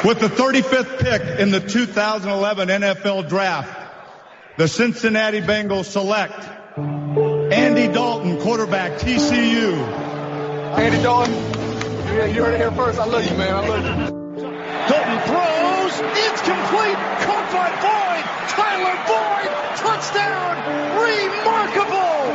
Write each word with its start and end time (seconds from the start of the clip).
With 0.00 0.18
the 0.18 0.26
35th 0.26 0.98
pick 0.98 1.38
in 1.38 1.50
the 1.52 1.60
2011 1.60 2.68
NFL 2.68 3.28
Draft, 3.28 3.70
the 4.56 4.66
Cincinnati 4.66 5.40
Bengals 5.40 5.84
select 5.84 6.34
Andy 6.76 7.86
Dalton, 7.92 8.40
quarterback, 8.40 8.98
TCU. 8.98 9.76
Andy 10.76 11.00
Dalton, 11.02 11.32
Yeah, 12.16 12.24
you 12.24 12.42
heard 12.42 12.54
it 12.54 12.58
here 12.58 12.72
first. 12.72 12.98
I 12.98 13.04
love 13.04 13.24
you, 13.30 13.36
man. 13.36 13.54
I 13.54 13.68
love 13.68 13.84
you. 13.84 13.92
Dalton 14.90 15.18
throws. 15.28 15.94
It's 16.18 16.40
complete. 16.40 16.98
Caught 17.22 17.48
by 17.52 17.70
Boyd. 17.78 18.24
Tyler 18.50 18.98
Boyd. 19.06 19.50
Touchdown. 19.76 20.56
Remarkable. 20.98 22.26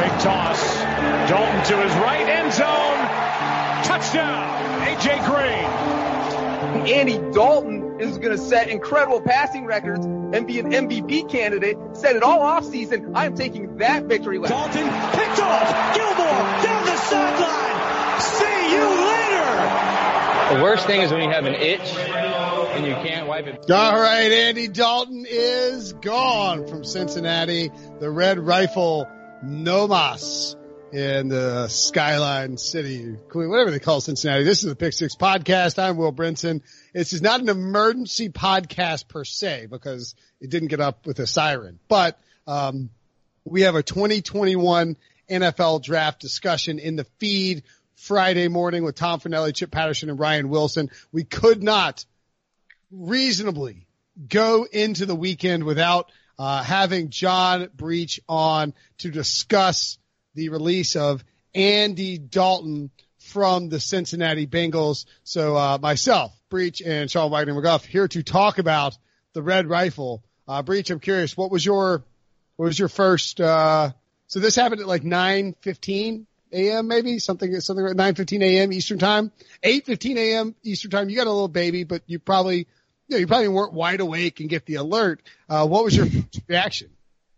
Big 0.00 0.14
toss. 0.22 0.62
Dalton 1.28 1.62
to 1.66 1.76
his 1.82 1.92
right 2.00 2.26
end 2.26 2.52
zone. 2.54 2.98
Touchdown. 3.84 4.80
AJ 4.86 5.26
Green. 5.26 6.01
Andy 6.86 7.18
Dalton 7.32 8.00
is 8.00 8.18
going 8.18 8.36
to 8.36 8.38
set 8.38 8.68
incredible 8.68 9.20
passing 9.20 9.66
records 9.66 10.04
and 10.04 10.46
be 10.46 10.58
an 10.58 10.70
MVP 10.70 11.30
candidate. 11.30 11.76
Said 11.94 12.16
it 12.16 12.22
all 12.22 12.40
offseason. 12.40 13.12
I 13.14 13.26
am 13.26 13.36
taking 13.36 13.76
that 13.78 14.04
victory 14.04 14.38
lap. 14.38 14.50
Dalton 14.50 14.84
picked 15.18 15.40
off. 15.40 15.94
Gilmore 15.94 16.62
down 16.62 16.84
the 16.84 16.96
sideline. 16.96 18.20
See 18.20 18.72
you 18.72 18.82
later. 18.82 20.56
The 20.56 20.62
worst 20.62 20.86
thing 20.86 21.02
is 21.02 21.12
when 21.12 21.22
you 21.22 21.30
have 21.30 21.44
an 21.44 21.54
itch 21.54 21.94
and 21.96 22.86
you 22.86 22.94
can't 22.94 23.28
wipe 23.28 23.46
it. 23.46 23.70
All 23.70 24.00
right, 24.00 24.32
Andy 24.32 24.68
Dalton 24.68 25.24
is 25.28 25.92
gone 25.92 26.66
from 26.66 26.84
Cincinnati. 26.84 27.70
The 28.00 28.10
Red 28.10 28.38
Rifle 28.38 29.06
Nomas 29.44 30.56
in 30.92 31.28
the 31.28 31.68
Skyline 31.68 32.58
City, 32.58 33.16
whatever 33.32 33.70
they 33.70 33.78
call 33.78 34.02
Cincinnati. 34.02 34.44
This 34.44 34.62
is 34.62 34.68
the 34.68 34.76
Pick 34.76 34.92
Six 34.92 35.16
podcast. 35.16 35.78
I'm 35.78 35.96
Will 35.96 36.12
Brinson. 36.12 36.60
This 36.92 37.14
is 37.14 37.22
not 37.22 37.40
an 37.40 37.48
emergency 37.48 38.28
podcast 38.28 39.08
per 39.08 39.24
se 39.24 39.68
because 39.70 40.14
it 40.38 40.50
didn't 40.50 40.68
get 40.68 40.80
up 40.80 41.06
with 41.06 41.18
a 41.18 41.26
siren, 41.26 41.78
but, 41.88 42.18
um, 42.46 42.90
we 43.44 43.62
have 43.62 43.74
a 43.74 43.82
2021 43.82 44.96
NFL 45.30 45.82
draft 45.82 46.20
discussion 46.20 46.78
in 46.78 46.96
the 46.96 47.04
feed 47.18 47.62
Friday 47.94 48.48
morning 48.48 48.84
with 48.84 48.94
Tom 48.94 49.18
Fornelli, 49.18 49.54
Chip 49.54 49.70
Patterson, 49.70 50.10
and 50.10 50.18
Ryan 50.18 50.50
Wilson. 50.50 50.90
We 51.10 51.24
could 51.24 51.62
not 51.62 52.04
reasonably 52.90 53.86
go 54.28 54.64
into 54.70 55.06
the 55.06 55.16
weekend 55.16 55.64
without 55.64 56.12
uh, 56.38 56.62
having 56.62 57.08
John 57.08 57.70
Breech 57.74 58.20
on 58.28 58.74
to 58.98 59.10
discuss 59.10 59.98
the 60.34 60.48
release 60.48 60.96
of 60.96 61.24
Andy 61.54 62.18
Dalton 62.18 62.90
from 63.18 63.68
the 63.68 63.80
Cincinnati 63.80 64.46
Bengals. 64.46 65.06
So 65.24 65.56
uh, 65.56 65.78
myself, 65.80 66.32
Breech, 66.48 66.82
and 66.82 67.10
Sean 67.10 67.30
Wagner 67.30 67.54
McGough 67.54 67.84
here 67.84 68.08
to 68.08 68.22
talk 68.22 68.58
about 68.58 68.96
the 69.32 69.42
Red 69.42 69.68
Rifle. 69.68 70.22
Uh, 70.46 70.62
Breech, 70.62 70.90
I'm 70.90 71.00
curious, 71.00 71.36
what 71.36 71.50
was 71.50 71.64
your 71.64 72.04
what 72.56 72.66
was 72.66 72.78
your 72.78 72.88
first? 72.88 73.40
Uh, 73.40 73.92
so 74.26 74.40
this 74.40 74.54
happened 74.54 74.80
at 74.80 74.86
like 74.86 75.02
9:15 75.02 76.26
a.m. 76.52 76.88
maybe 76.88 77.18
something 77.18 77.60
something 77.60 77.84
like 77.84 77.96
9:15 77.96 78.42
a.m. 78.42 78.72
Eastern 78.72 78.98
time, 78.98 79.32
8:15 79.62 80.16
a.m. 80.16 80.54
Eastern 80.62 80.90
time. 80.90 81.08
You 81.08 81.16
got 81.16 81.26
a 81.26 81.32
little 81.32 81.48
baby, 81.48 81.84
but 81.84 82.02
you 82.06 82.18
probably 82.18 82.58
you 82.58 82.66
know 83.08 83.16
you 83.18 83.26
probably 83.26 83.48
weren't 83.48 83.72
wide 83.72 84.00
awake 84.00 84.40
and 84.40 84.48
get 84.48 84.66
the 84.66 84.76
alert. 84.76 85.22
Uh, 85.48 85.66
what 85.66 85.84
was 85.84 85.96
your 85.96 86.06
reaction? 86.48 86.90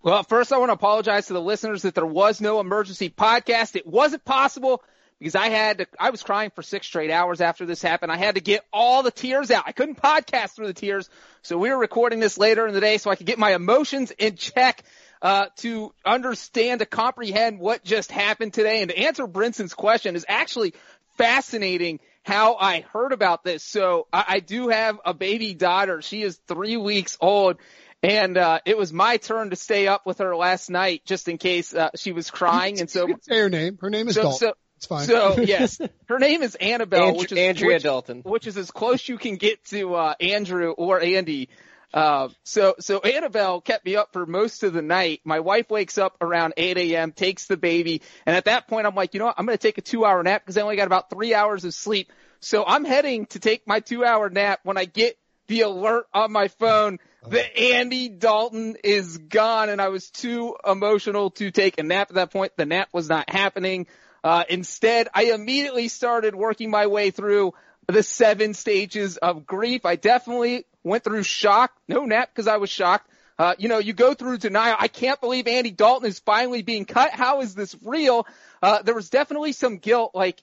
Well, 0.05 0.23
first 0.23 0.53
I 0.53 0.59
want 0.59 0.69
to 0.69 0.75
apologize 0.75 1.29
to 1.29 1.33
the 1.33 1.41
listeners 1.41 1.81
that 1.83 1.95
there 1.95 2.05
was 2.05 2.39
no 2.39 2.61
emergency 2.61 3.09
podcast. 3.09 3.75
It 3.75 3.87
wasn't 3.87 4.23
possible 4.23 4.83
because 5.19 5.35
I 5.35 5.49
had 5.49 5.79
to, 5.79 5.87
I 5.99 6.11
was 6.11 6.23
crying 6.23 6.51
for 6.55 6.61
six 6.63 6.87
straight 6.87 7.11
hours 7.11 7.41
after 7.41 7.65
this 7.65 7.81
happened. 7.81 8.13
I 8.13 8.19
had 8.19 8.35
to 8.35 8.43
get 8.43 8.67
all 8.71 9.03
the 9.03 9.11
tears 9.11 9.51
out. 9.51 9.65
I 9.67 9.73
couldn't 9.73 10.03
podcast 10.03 10.57
through 10.57 10.67
the 10.67 10.75
tears. 10.75 11.09
So 11.41 11.57
we 11.57 11.71
were 11.71 11.79
recording 11.79 12.21
this 12.21 12.37
later 12.37 12.67
in 12.67 12.75
the 12.75 12.83
day 12.83 12.99
so 12.99 13.11
I 13.11 13.17
could 13.17 13.27
get 13.27 13.39
my 13.39 13.55
emotions 13.55 14.11
in 14.11 14.37
check. 14.37 14.85
Uh, 15.23 15.47
to 15.57 15.95
understand, 16.05 16.81
to 16.81 16.87
comprehend 16.87 17.59
what 17.59 17.83
just 17.83 18.13
happened 18.13 18.53
today 18.53 18.83
and 18.83 18.91
to 18.91 18.99
answer 18.99 19.27
Brinson's 19.27 19.73
question 19.73 20.17
is 20.17 20.27
actually 20.29 20.75
fascinating 21.17 21.99
how 22.25 22.57
I 22.57 22.81
heard 22.93 23.13
about 23.13 23.43
this. 23.43 23.63
So 23.63 24.07
I, 24.13 24.25
I 24.29 24.41
do 24.41 24.69
have 24.69 25.01
a 25.03 25.15
baby 25.15 25.55
daughter. 25.55 26.03
She 26.03 26.21
is 26.21 26.39
three 26.47 26.77
weeks 26.77 27.17
old 27.23 27.57
and 28.05 28.37
uh, 28.37 28.61
it 28.67 28.77
was 28.77 28.93
my 28.93 29.17
turn 29.17 29.51
to 29.51 29.57
stay 29.57 29.89
up 29.89 30.05
with 30.05 30.19
her 30.19 30.37
last 30.37 30.69
night, 30.69 31.03
just 31.07 31.27
in 31.27 31.39
case 31.39 31.75
uh, 31.75 31.89
she 31.97 32.13
was 32.13 32.31
crying. 32.31 32.79
And 32.79 32.91
so, 32.91 33.09
say 33.23 33.39
her 33.39 33.49
name. 33.49 33.79
Her 33.81 33.89
name 33.89 34.09
is 34.09 34.15
so, 34.15 34.23
Dalton. 34.23 34.39
So, 34.39 34.55
it's 34.77 34.87
fine. 34.87 35.07
So 35.07 35.41
yes, 35.41 35.81
her 36.09 36.19
name 36.19 36.43
is 36.43 36.55
Annabelle, 36.57 37.05
Andrew, 37.05 37.21
which 37.21 37.33
is 37.33 37.39
Andrea 37.39 37.75
which, 37.77 37.83
Dalton, 37.83 38.21
which 38.21 38.47
is 38.47 38.59
as 38.59 38.71
close 38.71 39.09
you 39.09 39.17
can 39.17 39.37
get 39.37 39.65
to 39.67 39.95
uh, 39.95 40.15
Andrew 40.21 40.73
or 40.73 41.01
Andy. 41.01 41.49
Uh, 41.95 42.29
so 42.43 42.75
so 42.79 42.99
Annabelle 42.99 43.63
kept 43.63 43.87
me 43.87 43.97
up 43.97 44.13
for 44.13 44.27
most 44.27 44.65
of 44.65 44.75
the 44.75 44.83
night. 44.83 45.21
My 45.25 45.41
wife 45.41 45.71
wakes 45.71 45.97
up 45.97 46.17
around 46.21 46.55
8 46.59 46.77
a.m., 46.77 47.13
takes 47.13 47.47
the 47.47 47.57
baby, 47.57 48.03
and 48.27 48.37
at 48.37 48.47
that 48.47 48.69
point 48.69 48.87
I'm 48.87 48.95
like, 48.95 49.15
you 49.15 49.21
know 49.21 49.27
what? 49.27 49.37
I'm 49.39 49.47
going 49.47 49.57
to 49.57 49.63
take 49.63 49.79
a 49.79 49.83
two 49.83 50.05
hour 50.05 50.23
nap 50.23 50.43
because 50.43 50.59
I 50.59 50.63
only 50.63 50.77
got 50.77 50.89
about 50.89 51.09
three 51.09 51.33
hours 51.33 51.65
of 51.65 51.73
sleep. 51.73 52.13
So 52.41 52.65
I'm 52.67 52.85
heading 52.85 53.25
to 53.27 53.39
take 53.39 53.67
my 53.67 53.81
two 53.81 54.05
hour 54.05 54.29
nap 54.29 54.61
when 54.65 54.77
I 54.77 54.85
get 54.85 55.17
the 55.47 55.63
alert 55.63 56.07
on 56.13 56.33
my 56.33 56.49
phone 56.49 56.99
that 57.29 57.59
Andy 57.59 58.09
Dalton 58.09 58.77
is 58.85 59.17
gone, 59.19 59.69
and 59.69 59.81
I 59.81 59.89
was 59.89 60.11
too 60.11 60.57
emotional 60.67 61.31
to 61.33 61.51
take 61.51 61.79
a 61.79 61.83
nap 61.83 62.11
at 62.11 62.17
that 62.17 62.31
point. 62.31 62.53
The 62.57 62.67
nap 62.67 62.89
was 62.93 63.09
not 63.09 63.31
happening. 63.31 63.87
Uh, 64.23 64.45
instead, 64.49 65.09
I 65.15 65.25
immediately 65.33 65.89
started 65.89 66.35
working 66.35 66.71
my 66.71 66.87
way 66.87 67.11
through 67.11 67.55
the 67.87 68.03
seven 68.03 68.55
stages 68.55 69.17
of 69.17 69.47
grief. 69.47 69.85
I 69.85 69.97
definitely 69.97 70.65
went 70.83 71.05
through 71.05 71.23
shock. 71.23 71.73
No 71.89 72.05
nap 72.05 72.31
because 72.33 72.47
I 72.47 72.57
was 72.57 72.71
shocked. 72.71 73.11
Uh, 73.39 73.55
you 73.59 73.69
know, 73.69 73.79
you 73.79 73.93
go 73.93 74.15
through 74.15 74.39
denial. 74.39 74.77
I 74.79 74.89
can't 74.89 75.21
believe 75.21 75.49
Andy 75.49 75.73
Dalton 75.73 76.09
is 76.09 76.21
finally 76.21 76.63
being 76.63 76.85
cut. 76.85 77.11
How 77.11 77.41
is 77.41 77.55
this 77.55 77.75
real? 77.85 78.27
Uh, 78.63 78.83
there 78.83 78.95
was 78.95 79.11
definitely 79.11 79.53
some 79.53 79.79
guilt, 79.79 80.13
like 80.15 80.41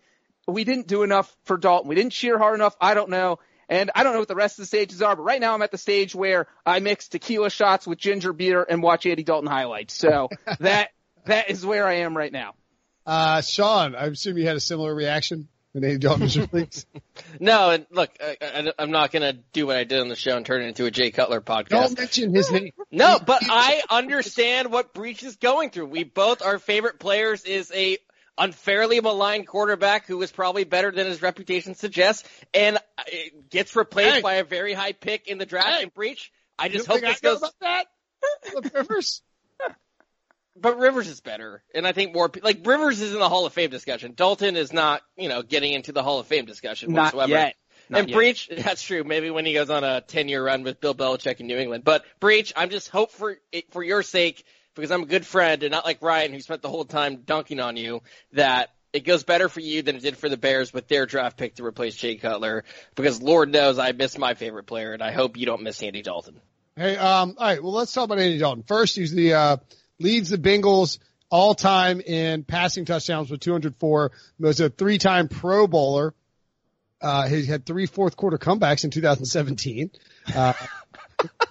we 0.48 0.64
didn't 0.64 0.88
do 0.88 1.04
enough 1.04 1.34
for 1.46 1.58
Dalton. 1.58 1.88
We 1.88 1.96
didn't 1.96 2.12
cheer 2.12 2.38
hard 2.38 2.56
enough. 2.56 2.76
I 2.82 2.94
don't 2.94 3.10
know. 3.10 3.40
And 3.72 3.90
I 3.96 4.04
don't 4.04 4.12
know 4.12 4.20
what 4.20 4.28
the 4.28 4.36
rest 4.36 4.60
of 4.60 4.64
the 4.64 4.68
stages 4.68 5.02
are, 5.02 5.16
but 5.16 5.24
right 5.24 5.40
now 5.40 5.54
I'm 5.54 5.62
at 5.62 5.72
the 5.72 5.78
stage 5.78 6.14
where 6.14 6.46
I 6.66 6.80
mix 6.82 7.08
tequila 7.08 7.50
shots 7.50 7.88
with 7.88 7.98
ginger 7.98 8.34
beer 8.34 8.66
and 8.70 8.84
watch 8.84 9.06
Andy 9.06 9.24
Dalton 9.24 9.50
highlights. 9.50 9.94
So 9.94 10.28
that 10.60 10.90
that 11.26 11.50
is 11.50 11.66
where 11.66 11.88
I 11.88 12.00
am 12.00 12.16
right 12.16 12.34
now. 12.34 12.54
Uh, 13.06 13.42
Sean, 13.42 13.96
I 13.96 14.08
assume 14.08 14.38
you 14.38 14.46
had 14.46 14.58
a 14.58 14.60
similar 14.60 14.94
reaction 14.94 15.48
when 15.72 15.86
Andy 15.86 16.00
Dalton 16.00 16.24
was 16.24 16.38
released. 16.52 16.86
no, 17.40 17.70
and 17.70 17.86
look, 17.92 18.10
I, 18.22 18.74
am 18.78 18.92
not 18.92 19.12
going 19.12 19.22
to 19.22 19.40
do 19.54 19.68
what 19.68 19.78
I 19.78 19.86
did 19.86 20.02
on 20.02 20.10
the 20.10 20.18
show 20.18 20.36
and 20.36 20.46
turn 20.46 20.64
it 20.64 20.68
into 20.68 20.86
a 20.86 20.92
Jay 20.92 21.12
Cutler 21.12 21.40
podcast. 21.40 21.70
Don't 21.70 21.98
mention 21.98 22.36
his 22.36 22.52
name. 22.52 22.72
No, 22.92 23.20
but 23.26 23.42
I 23.50 23.82
understand 23.90 24.70
what 24.70 24.94
Breech 24.94 25.24
is 25.24 25.38
going 25.38 25.70
through. 25.70 25.86
We 25.86 26.04
both, 26.04 26.42
our 26.42 26.60
favorite 26.60 27.00
players 27.00 27.46
is 27.46 27.72
a 27.74 28.00
unfairly 28.38 29.02
maligned 29.02 29.48
quarterback 29.48 30.08
who 30.08 30.22
is 30.22 30.32
probably 30.32 30.64
better 30.64 30.92
than 30.92 31.08
his 31.08 31.22
reputation 31.22 31.76
suggests, 31.76 32.28
and 32.54 32.78
uh, 32.78 33.04
gets 33.50 33.76
replaced 33.76 34.16
hey. 34.16 34.22
by 34.22 34.34
a 34.36 34.44
very 34.44 34.74
high 34.74 34.94
pick 34.94 35.28
in 35.28 35.38
the 35.38 35.46
draft 35.46 35.68
hey. 35.68 35.84
and 35.84 35.94
Breech. 35.94 36.32
I 36.58 36.70
just 36.70 36.88
hope 36.88 37.02
this 37.02 37.18
I 37.18 37.20
goes. 37.22 37.38
about 37.38 37.54
that. 37.62 37.86
Rivers. 38.74 39.22
but 40.56 40.78
Rivers 40.78 41.08
is 41.08 41.22
better, 41.22 41.64
and 41.74 41.88
I 41.88 41.92
think 41.92 42.14
more 42.14 42.30
like 42.44 42.66
Rivers 42.66 43.02
is 43.02 43.14
in 43.14 43.20
the 43.20 43.30
Hall 43.30 43.46
of 43.46 43.54
Fame 43.54 43.70
discussion. 43.70 44.14
Dalton 44.16 44.56
is 44.56 44.72
not, 44.72 45.02
you 45.18 45.30
know, 45.30 45.42
getting 45.42 45.74
into 45.74 45.92
the 45.92 46.04
Hall 46.04 46.20
of 46.20 46.28
Fame 46.28 46.46
discussion 46.46 46.94
Not 46.94 47.14
whatsoever. 47.16 47.32
yet. 47.32 47.56
Not 47.90 48.02
and 48.02 48.10
yet. 48.10 48.16
Breech, 48.16 48.50
that's 48.58 48.84
true. 48.84 49.04
Maybe 49.04 49.32
when 49.32 49.46
he 49.46 49.54
goes 49.54 49.70
on 49.70 49.84
a 49.84 50.02
ten-year 50.02 50.44
run 50.44 50.64
with 50.64 50.80
Bill 50.80 50.96
Belichick 50.96 51.40
in 51.40 51.48
New 51.48 51.58
England. 51.58 51.84
But 51.84 52.06
Breech, 52.20 52.54
I'm 52.56 52.70
just 52.70 52.90
hope 52.90 53.12
for 53.12 53.38
for 53.72 53.84
your 53.84 54.04
sake, 54.04 54.46
because 54.76 54.92
I'm 54.92 55.04
a 55.04 55.08
good 55.08 55.26
friend 55.26 55.64
and 55.64 55.72
not 55.72 55.86
like 55.86 56.02
Ryan, 56.02 56.34
who 56.34 56.40
spent 56.40 56.62
the 56.62 56.70
whole 56.70 56.86
time 56.86 57.24
dunking 57.26 57.60
on 57.60 57.78
you, 57.78 58.02
that 58.34 58.70
it 58.94 59.06
goes 59.06 59.24
better 59.24 59.50
for 59.50 59.60
you 59.60 59.82
than 59.82 59.96
it 59.96 60.02
did 60.02 60.18
for 60.18 60.30
the 60.30 60.38
Bears 60.38 60.74
with 60.74 60.88
their 60.88 61.06
draft 61.06 61.38
pick 61.38 61.56
to 61.56 61.66
replace 61.66 61.96
Jay 61.96 62.16
Cutler. 62.16 62.64
Because 62.96 63.22
Lord 63.22 63.52
knows 63.52 63.80
I 63.80 63.92
miss 63.92 64.18
my 64.18 64.34
favorite 64.34 64.66
player, 64.66 64.94
and 64.94 65.02
I 65.02 65.12
hope 65.12 65.38
you 65.38 65.46
don't 65.46 65.64
miss 65.64 65.82
Andy 65.82 66.02
Dalton. 66.02 66.42
Hey, 66.76 66.98
um, 66.98 67.36
all 67.38 67.48
right. 67.48 67.62
Well, 67.62 67.74
let's 67.74 67.94
talk 67.94 68.06
about 68.06 68.20
Andy 68.20 68.38
Dalton. 68.38 68.64
First, 68.64 68.96
he's 68.96 69.14
the, 69.14 69.34
uh, 69.34 69.58
leads 70.00 70.30
the 70.30 70.38
Bengals 70.38 71.00
all 71.30 71.56
time 71.56 72.02
in 72.02 72.44
passing 72.44 72.86
touchdowns 72.86 73.32
with 73.32 73.40
204. 73.40 74.12
He 74.38 74.44
was 74.44 74.60
a 74.60 74.70
three 74.70 74.98
time 74.98 75.28
pro 75.28 75.68
bowler. 75.68 76.14
Uh, 77.02 77.28
he 77.28 77.46
had 77.46 77.66
three 77.66 77.88
fourth 77.88 78.16
quarter 78.16 78.38
comebacks 78.38 78.84
in 78.84 78.92
2017. 78.92 79.92
Uh, 80.36 80.54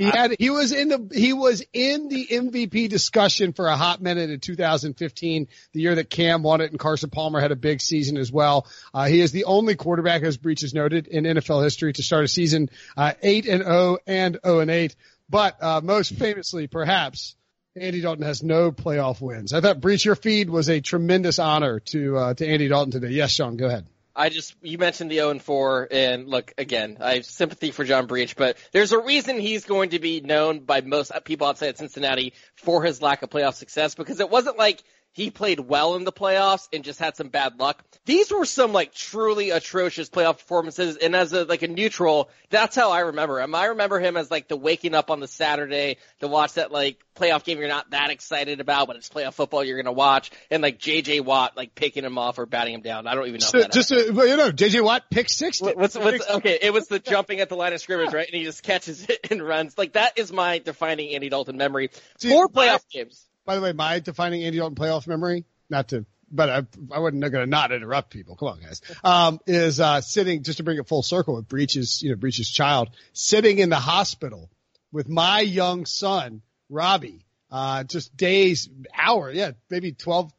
he 0.00 0.06
had, 0.06 0.34
he 0.38 0.48
was 0.48 0.72
in 0.72 0.88
the, 0.88 1.10
he 1.12 1.34
was 1.34 1.62
in 1.74 2.08
the 2.08 2.26
MVP 2.26 2.88
discussion 2.88 3.52
for 3.52 3.66
a 3.66 3.76
hot 3.76 4.00
minute 4.00 4.30
in 4.30 4.40
2015, 4.40 5.48
the 5.72 5.80
year 5.80 5.94
that 5.94 6.08
Cam 6.08 6.42
won 6.42 6.62
it 6.62 6.70
and 6.70 6.80
Carson 6.80 7.10
Palmer 7.10 7.38
had 7.38 7.52
a 7.52 7.56
big 7.56 7.82
season 7.82 8.16
as 8.16 8.32
well. 8.32 8.66
Uh, 8.94 9.04
he 9.04 9.20
is 9.20 9.30
the 9.30 9.44
only 9.44 9.74
quarterback, 9.74 10.22
as 10.22 10.38
Breech 10.38 10.62
has 10.62 10.72
noted, 10.72 11.06
in 11.06 11.24
NFL 11.24 11.62
history 11.62 11.92
to 11.92 12.02
start 12.02 12.24
a 12.24 12.28
season, 12.28 12.70
uh, 12.96 13.12
8 13.22 13.46
and 13.46 13.62
0 13.62 13.98
and 14.06 14.38
0 14.42 14.60
and 14.60 14.70
8. 14.70 14.96
But, 15.28 15.62
uh, 15.62 15.82
most 15.82 16.14
famously, 16.14 16.66
perhaps, 16.66 17.36
Andy 17.76 18.00
Dalton 18.00 18.24
has 18.24 18.42
no 18.42 18.72
playoff 18.72 19.20
wins. 19.20 19.52
I 19.52 19.60
thought 19.60 19.82
Breech, 19.82 20.06
your 20.06 20.16
feed 20.16 20.48
was 20.48 20.70
a 20.70 20.80
tremendous 20.80 21.38
honor 21.38 21.78
to, 21.78 22.16
uh, 22.16 22.34
to 22.34 22.46
Andy 22.46 22.68
Dalton 22.68 22.90
today. 22.90 23.10
Yes, 23.10 23.32
Sean, 23.32 23.58
go 23.58 23.66
ahead. 23.66 23.86
I 24.14 24.28
just 24.28 24.54
you 24.62 24.78
mentioned 24.78 25.10
the 25.10 25.16
0 25.16 25.30
and 25.30 25.42
4, 25.42 25.88
and 25.90 26.28
look 26.28 26.52
again. 26.58 26.98
I 27.00 27.14
have 27.14 27.26
sympathy 27.26 27.70
for 27.70 27.84
John 27.84 28.06
Breech, 28.06 28.36
but 28.36 28.56
there's 28.72 28.92
a 28.92 28.98
reason 28.98 29.38
he's 29.38 29.64
going 29.64 29.90
to 29.90 29.98
be 29.98 30.20
known 30.20 30.60
by 30.60 30.80
most 30.80 31.12
people 31.24 31.46
outside 31.46 31.68
of 31.68 31.76
Cincinnati 31.76 32.32
for 32.56 32.82
his 32.82 33.00
lack 33.00 33.22
of 33.22 33.30
playoff 33.30 33.54
success 33.54 33.94
because 33.94 34.20
it 34.20 34.30
wasn't 34.30 34.58
like 34.58 34.82
he 35.20 35.30
played 35.30 35.60
well 35.60 35.96
in 35.96 36.04
the 36.04 36.12
playoffs 36.12 36.66
and 36.72 36.82
just 36.82 36.98
had 36.98 37.14
some 37.14 37.28
bad 37.28 37.58
luck. 37.60 37.84
These 38.06 38.32
were 38.32 38.46
some 38.46 38.72
like 38.72 38.94
truly 38.94 39.50
atrocious 39.50 40.08
playoff 40.08 40.38
performances, 40.38 40.96
and 40.96 41.14
as 41.14 41.32
a 41.34 41.44
like 41.44 41.60
a 41.60 41.68
neutral, 41.68 42.30
that's 42.48 42.74
how 42.74 42.90
I 42.90 43.00
remember 43.00 43.38
him. 43.40 43.54
I 43.54 43.66
remember 43.66 44.00
him 44.00 44.16
as 44.16 44.30
like 44.30 44.48
the 44.48 44.56
waking 44.56 44.94
up 44.94 45.10
on 45.10 45.20
the 45.20 45.28
Saturday 45.28 45.98
to 46.20 46.28
watch 46.28 46.54
that 46.54 46.72
like 46.72 46.98
playoff 47.14 47.44
game 47.44 47.58
you're 47.58 47.68
not 47.68 47.90
that 47.90 48.08
excited 48.10 48.60
about, 48.60 48.86
but 48.86 48.96
it's 48.96 49.10
playoff 49.10 49.34
football 49.34 49.62
you're 49.62 49.76
gonna 49.76 49.92
watch, 49.92 50.30
and 50.50 50.62
like 50.62 50.78
JJ 50.78 51.22
Watt 51.24 51.56
like 51.56 51.74
picking 51.74 52.04
him 52.04 52.16
off 52.16 52.38
or 52.38 52.46
batting 52.46 52.72
him 52.74 52.80
down. 52.80 53.06
I 53.06 53.14
don't 53.14 53.26
even 53.28 53.40
know. 53.40 53.46
So, 53.46 53.60
that 53.60 53.72
just, 53.72 53.92
uh, 53.92 54.04
well, 54.14 54.26
you 54.26 54.38
know, 54.38 54.50
JJ 54.50 54.82
Watt 54.82 55.10
pick 55.10 55.28
60. 55.28 55.64
what- 55.66 55.76
What's, 55.76 55.96
what's 55.96 56.28
okay? 56.30 56.58
It 56.62 56.72
was 56.72 56.86
the 56.88 56.98
jumping 56.98 57.40
at 57.40 57.48
the 57.50 57.56
line 57.56 57.72
of 57.74 57.80
scrimmage, 57.80 58.14
right? 58.14 58.26
And 58.26 58.34
he 58.34 58.44
just 58.44 58.62
catches 58.62 59.04
it 59.08 59.28
and 59.30 59.42
runs. 59.42 59.76
Like 59.76 59.92
that 59.92 60.18
is 60.18 60.32
my 60.32 60.58
defining 60.58 61.14
Andy 61.14 61.28
Dalton 61.28 61.56
memory. 61.58 61.90
See, 62.18 62.30
Four 62.30 62.48
playoff 62.48 62.82
games. 62.90 63.26
By 63.44 63.56
the 63.56 63.62
way, 63.62 63.72
my 63.72 63.98
defining 64.00 64.44
Andy 64.44 64.58
Dalton 64.58 64.76
playoff 64.76 65.06
memory, 65.06 65.44
not 65.68 65.88
to, 65.88 66.04
but 66.30 66.48
I, 66.48 66.56
I 66.92 67.00
wasn't 67.00 67.20
going 67.20 67.32
to 67.32 67.46
not 67.46 67.72
interrupt 67.72 68.10
people. 68.10 68.36
Come 68.36 68.48
on, 68.48 68.60
guys. 68.60 68.80
Um, 69.02 69.40
is, 69.46 69.80
uh, 69.80 70.00
sitting, 70.00 70.42
just 70.42 70.58
to 70.58 70.62
bring 70.62 70.78
it 70.78 70.86
full 70.86 71.02
circle 71.02 71.34
with 71.34 71.48
Breech's, 71.48 72.02
you 72.02 72.10
know, 72.10 72.16
Breech's 72.16 72.50
child, 72.50 72.90
sitting 73.12 73.58
in 73.58 73.70
the 73.70 73.76
hospital 73.76 74.50
with 74.92 75.08
my 75.08 75.40
young 75.40 75.86
son, 75.86 76.42
Robbie, 76.68 77.24
uh, 77.50 77.84
just 77.84 78.16
days, 78.16 78.68
hour, 78.96 79.30
yeah, 79.30 79.52
maybe 79.70 79.92
12, 79.92 80.30
tw- 80.30 80.34